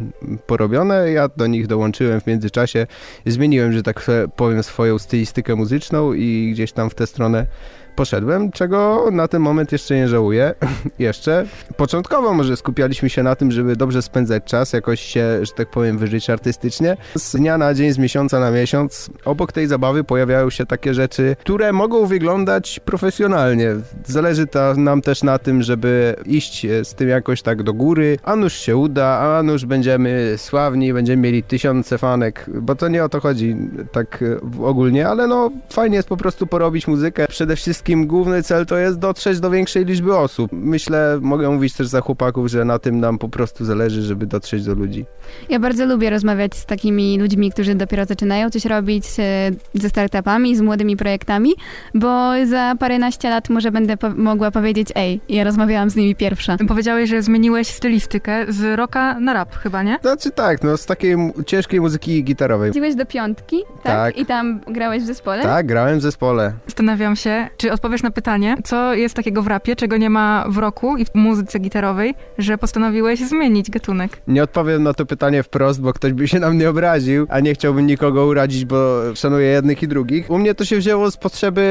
porobione, 0.47 1.11
ja 1.11 1.29
do 1.37 1.47
nich 1.47 1.67
dołączyłem 1.67 2.21
w 2.21 2.27
międzyczasie. 2.27 2.87
Zmieniłem, 3.25 3.73
że 3.73 3.83
tak 3.83 4.05
powiem, 4.35 4.63
swoją 4.63 4.99
stylistykę 4.99 5.55
muzyczną 5.55 6.13
i 6.13 6.49
gdzieś 6.53 6.71
tam 6.71 6.89
w 6.89 6.95
tę 6.95 7.07
stronę 7.07 7.47
poszedłem, 7.97 8.51
czego 8.51 9.09
na 9.11 9.27
ten 9.27 9.41
moment 9.41 9.71
jeszcze 9.71 9.95
nie 9.95 10.07
żałuję. 10.07 10.53
jeszcze. 10.99 11.45
Początkowo 11.77 12.33
może 12.33 12.57
skupialiśmy 12.57 13.09
się 13.09 13.23
na 13.23 13.35
tym, 13.35 13.51
żeby 13.51 13.75
dobrze 13.75 14.01
spędzać 14.01 14.43
czas, 14.43 14.73
jakoś 14.73 15.01
się, 15.01 15.45
że 15.45 15.51
tak 15.51 15.69
powiem, 15.69 15.97
wyżyć 15.97 16.29
artystycznie. 16.29 16.97
Z 17.15 17.35
dnia 17.35 17.57
na 17.57 17.73
dzień, 17.73 17.91
z 17.91 17.97
miesiąca 17.97 18.39
na 18.39 18.51
miesiąc, 18.51 19.09
obok 19.25 19.51
tej 19.51 19.67
zabawy 19.67 20.03
pojawiają 20.03 20.49
się 20.49 20.65
takie 20.65 20.93
rzeczy, 20.93 21.35
które 21.39 21.73
mogą 21.73 22.05
wyglądać 22.05 22.79
profesjonalnie. 22.79 23.75
Zależy 24.05 24.47
nam 24.77 25.01
też 25.01 25.23
na 25.23 25.39
tym, 25.39 25.63
żeby 25.63 26.15
iść 26.25 26.65
e, 26.65 26.85
z 26.85 26.93
tym 26.93 27.09
jakoś 27.09 27.41
tak 27.41 27.63
do 27.63 27.73
góry, 27.73 28.17
a 28.23 28.35
nuż 28.35 28.53
się 28.53 28.77
uda, 28.77 29.19
a 29.19 29.43
nuż 29.43 29.65
będziemy 29.65 30.33
sławni, 30.37 30.93
będziemy 30.93 31.21
mieli 31.21 31.43
tysiące 31.43 31.97
fanek, 31.97 32.45
bo 32.61 32.75
to 32.75 32.87
nie 32.87 33.03
o 33.03 33.09
to 33.09 33.19
chodzi 33.19 33.55
tak 33.91 34.23
e, 34.23 34.63
ogólnie, 34.65 35.07
ale 35.07 35.27
no 35.27 35.51
fajnie 35.69 35.95
jest 35.95 36.09
po 36.09 36.17
prostu 36.17 36.47
porobić 36.47 36.87
muzykę. 36.87 37.27
Przede 37.27 37.55
wszystkim 37.55 37.86
wszystkim 37.87 38.07
główny 38.07 38.43
cel 38.43 38.65
to 38.65 38.77
jest 38.77 38.99
dotrzeć 38.99 39.39
do 39.39 39.49
większej 39.49 39.85
liczby 39.85 40.15
osób. 40.17 40.51
Myślę, 40.53 41.19
mogę 41.21 41.49
mówić 41.49 41.73
też 41.73 41.87
za 41.87 42.01
chłopaków, 42.01 42.47
że 42.47 42.65
na 42.65 42.79
tym 42.79 42.99
nam 42.99 43.17
po 43.17 43.29
prostu 43.29 43.65
zależy, 43.65 44.01
żeby 44.01 44.25
dotrzeć 44.25 44.65
do 44.65 44.73
ludzi. 44.73 45.05
Ja 45.49 45.59
bardzo 45.59 45.85
lubię 45.85 46.09
rozmawiać 46.09 46.55
z 46.55 46.65
takimi 46.65 47.19
ludźmi, 47.19 47.51
którzy 47.51 47.75
dopiero 47.75 48.05
zaczynają 48.05 48.49
coś 48.49 48.65
robić, 48.65 49.05
e, 49.19 49.51
ze 49.73 49.89
startupami, 49.89 50.55
z 50.55 50.61
młodymi 50.61 50.97
projektami, 50.97 51.53
bo 51.93 52.31
za 52.45 52.75
paręnaście 52.79 53.29
lat 53.29 53.49
może 53.49 53.71
będę 53.71 53.97
po 53.97 54.09
mogła 54.09 54.51
powiedzieć, 54.51 54.87
ej, 54.95 55.21
ja 55.29 55.43
rozmawiałam 55.43 55.89
z 55.89 55.95
nimi 55.95 56.15
pierwsza. 56.15 56.57
Powiedziałeś, 56.67 57.09
że 57.09 57.21
zmieniłeś 57.21 57.67
stylistykę 57.67 58.45
z 58.49 58.77
rocka 58.77 59.19
na 59.19 59.33
rap 59.33 59.55
chyba, 59.55 59.83
nie? 59.83 59.99
Znaczy 60.01 60.31
tak, 60.31 60.63
no 60.63 60.77
z 60.77 60.85
takiej 60.85 61.15
ciężkiej 61.45 61.81
muzyki 61.81 62.23
gitarowej. 62.23 62.69
Chodziłeś 62.69 62.95
do 62.95 63.05
piątki, 63.05 63.63
tak? 63.83 63.93
Tak. 63.93 64.17
I 64.17 64.25
tam 64.25 64.59
grałeś 64.67 65.03
w 65.03 65.05
zespole? 65.05 65.43
Tak, 65.43 65.65
grałem 65.65 65.99
w 65.99 66.01
zespole. 66.01 66.53
Zastanawiam 66.65 67.15
się, 67.15 67.47
czy 67.57 67.76
odpowiesz 67.77 68.03
na 68.03 68.11
pytanie, 68.11 68.57
co 68.63 68.93
jest 68.93 69.15
takiego 69.15 69.41
w 69.41 69.47
rapie, 69.47 69.75
czego 69.75 69.97
nie 69.97 70.09
ma 70.09 70.45
w 70.49 70.57
rocku 70.57 70.97
i 70.97 71.05
w 71.05 71.15
muzyce 71.15 71.59
gitarowej, 71.59 72.15
że 72.37 72.57
postanowiłeś 72.57 73.19
zmienić 73.19 73.71
gatunek. 73.71 74.21
Nie 74.27 74.43
odpowiem 74.43 74.83
na 74.83 74.93
to 74.93 75.05
pytanie 75.05 75.43
wprost, 75.43 75.81
bo 75.81 75.93
ktoś 75.93 76.13
by 76.13 76.27
się 76.27 76.39
na 76.39 76.49
mnie 76.49 76.69
obraził, 76.69 77.25
a 77.29 77.39
nie 77.39 77.53
chciałbym 77.53 77.87
nikogo 77.87 78.25
urazić, 78.25 78.65
bo 78.65 79.01
szanuję 79.15 79.47
jednych 79.47 79.83
i 79.83 79.87
drugich. 79.87 80.29
U 80.29 80.37
mnie 80.37 80.55
to 80.55 80.65
się 80.65 80.77
wzięło 80.77 81.11
z 81.11 81.17
potrzeby 81.17 81.67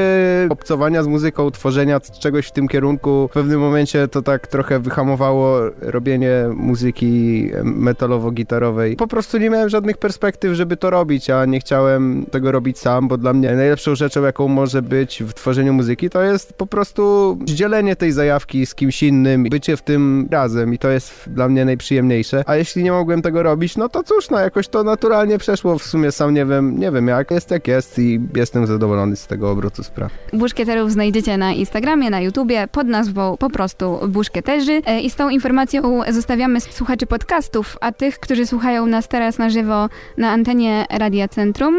obcowania 0.49 1.03
z 1.03 1.07
muzyką, 1.07 1.51
tworzenia 1.51 1.99
czegoś 1.99 2.47
w 2.47 2.51
tym 2.51 2.67
kierunku. 2.67 3.27
W 3.31 3.33
pewnym 3.33 3.59
momencie 3.59 4.07
to 4.07 4.21
tak 4.21 4.47
trochę 4.47 4.79
wyhamowało 4.79 5.59
robienie 5.81 6.31
muzyki 6.55 7.49
metalowo-gitarowej. 7.63 8.95
Po 8.95 9.07
prostu 9.07 9.37
nie 9.37 9.49
miałem 9.49 9.69
żadnych 9.69 9.97
perspektyw, 9.97 10.53
żeby 10.53 10.77
to 10.77 10.89
robić, 10.89 11.29
a 11.29 11.45
nie 11.45 11.59
chciałem 11.59 12.25
tego 12.31 12.51
robić 12.51 12.79
sam, 12.79 13.07
bo 13.07 13.17
dla 13.17 13.33
mnie 13.33 13.51
najlepszą 13.51 13.95
rzeczą, 13.95 14.23
jaką 14.23 14.47
może 14.47 14.81
być 14.81 15.23
w 15.23 15.33
tworzeniu 15.33 15.73
muzyki, 15.73 15.86
to 16.11 16.23
jest 16.23 16.53
po 16.53 16.67
prostu 16.67 17.37
dzielenie 17.43 17.95
tej 17.95 18.11
zajawki 18.11 18.65
z 18.65 18.75
kimś 18.75 19.03
innym, 19.03 19.43
bycie 19.43 19.77
w 19.77 19.81
tym 19.81 20.27
razem 20.31 20.73
i 20.73 20.77
to 20.77 20.89
jest 20.89 21.29
dla 21.29 21.49
mnie 21.49 21.65
najprzyjemniejsze. 21.65 22.43
A 22.45 22.55
jeśli 22.55 22.83
nie 22.83 22.91
mogłem 22.91 23.21
tego 23.21 23.43
robić, 23.43 23.77
no 23.77 23.89
to 23.89 24.03
cóż, 24.03 24.29
no 24.29 24.39
jakoś 24.39 24.67
to 24.67 24.83
naturalnie 24.83 25.37
przeszło. 25.37 25.77
W 25.77 25.83
sumie 25.83 26.11
sam 26.11 26.33
nie 26.33 26.45
wiem, 26.45 26.79
nie 26.79 26.91
wiem 26.91 27.07
jak, 27.07 27.31
jest 27.31 27.51
jak 27.51 27.67
jest 27.67 27.99
i 27.99 28.19
jestem 28.35 28.67
zadowolony 28.67 29.15
z 29.15 29.27
tego 29.27 29.51
obrotu 29.51 29.83
spraw. 29.83 30.11
Buszkieterów 30.33 30.91
znajdziecie 30.91 31.37
na 31.37 31.53
Instagramie, 31.53 32.09
na 32.09 32.21
YouTubie 32.21 32.67
pod 32.71 32.87
nazwą 32.87 33.37
po 33.37 33.49
prostu 33.49 33.99
Buszkieterzy 34.07 34.81
E, 34.85 35.01
i 35.01 35.09
z 35.09 35.15
tą 35.15 35.29
informacją 35.29 36.01
zostawiamy 36.09 36.61
słuchaczy 36.61 37.05
podcastów, 37.05 37.77
a 37.81 37.91
tych, 37.91 38.19
którzy 38.19 38.45
słuchają 38.45 38.85
nas 38.85 39.07
teraz 39.07 39.37
na 39.37 39.49
żywo 39.49 39.89
na 40.17 40.31
antenie 40.31 40.85
Radia 40.89 41.27
Centrum, 41.27 41.75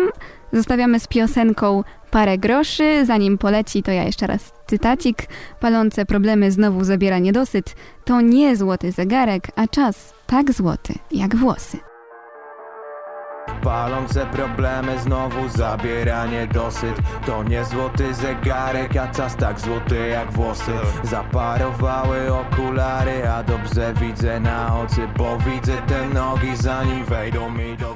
zostawiamy 0.53 1.01
z 1.01 1.07
piosenką 1.07 1.85
Parę 2.11 2.39
groszy, 2.39 3.07
zanim 3.07 3.39
poleci, 3.39 3.83
to 3.83 3.91
ja 3.91 4.05
jeszcze 4.05 4.27
raz 4.27 4.53
cytacik. 4.67 5.29
Palące 5.61 6.07
problemy 6.07 6.53
znowu 6.53 6.85
zabiera 6.85 7.19
niedosyt. 7.19 7.77
To 8.05 8.21
nie 8.21 8.57
złoty 8.57 8.93
zegarek, 8.93 9.49
a 9.57 9.67
czas 9.67 10.15
tak 10.27 10.53
złoty 10.53 10.95
jak 11.11 11.37
włosy. 11.37 11.79
Palące 13.63 14.27
problemy 14.27 14.99
znowu 14.99 15.49
zabiera 15.49 16.27
niedosyt 16.27 16.95
To 17.27 17.43
nie 17.43 17.65
złoty 17.65 18.15
zegarek, 18.15 18.97
a 18.97 19.09
czas 19.09 19.37
tak 19.37 19.61
złoty 19.61 20.09
jak 20.09 20.33
włosy 20.33 20.73
Zaparowały 21.03 22.35
okulary, 22.35 23.29
a 23.29 23.43
dobrze 23.43 23.95
widzę 24.01 24.41
na 24.41 24.81
oczy 24.81 25.09
Bo 25.19 25.39
widzę 25.39 25.73
te 25.87 26.09
nogi 26.09 26.57
zanim 26.57 27.05
wejdą 27.05 27.51
mi 27.51 27.77
do 27.77 27.95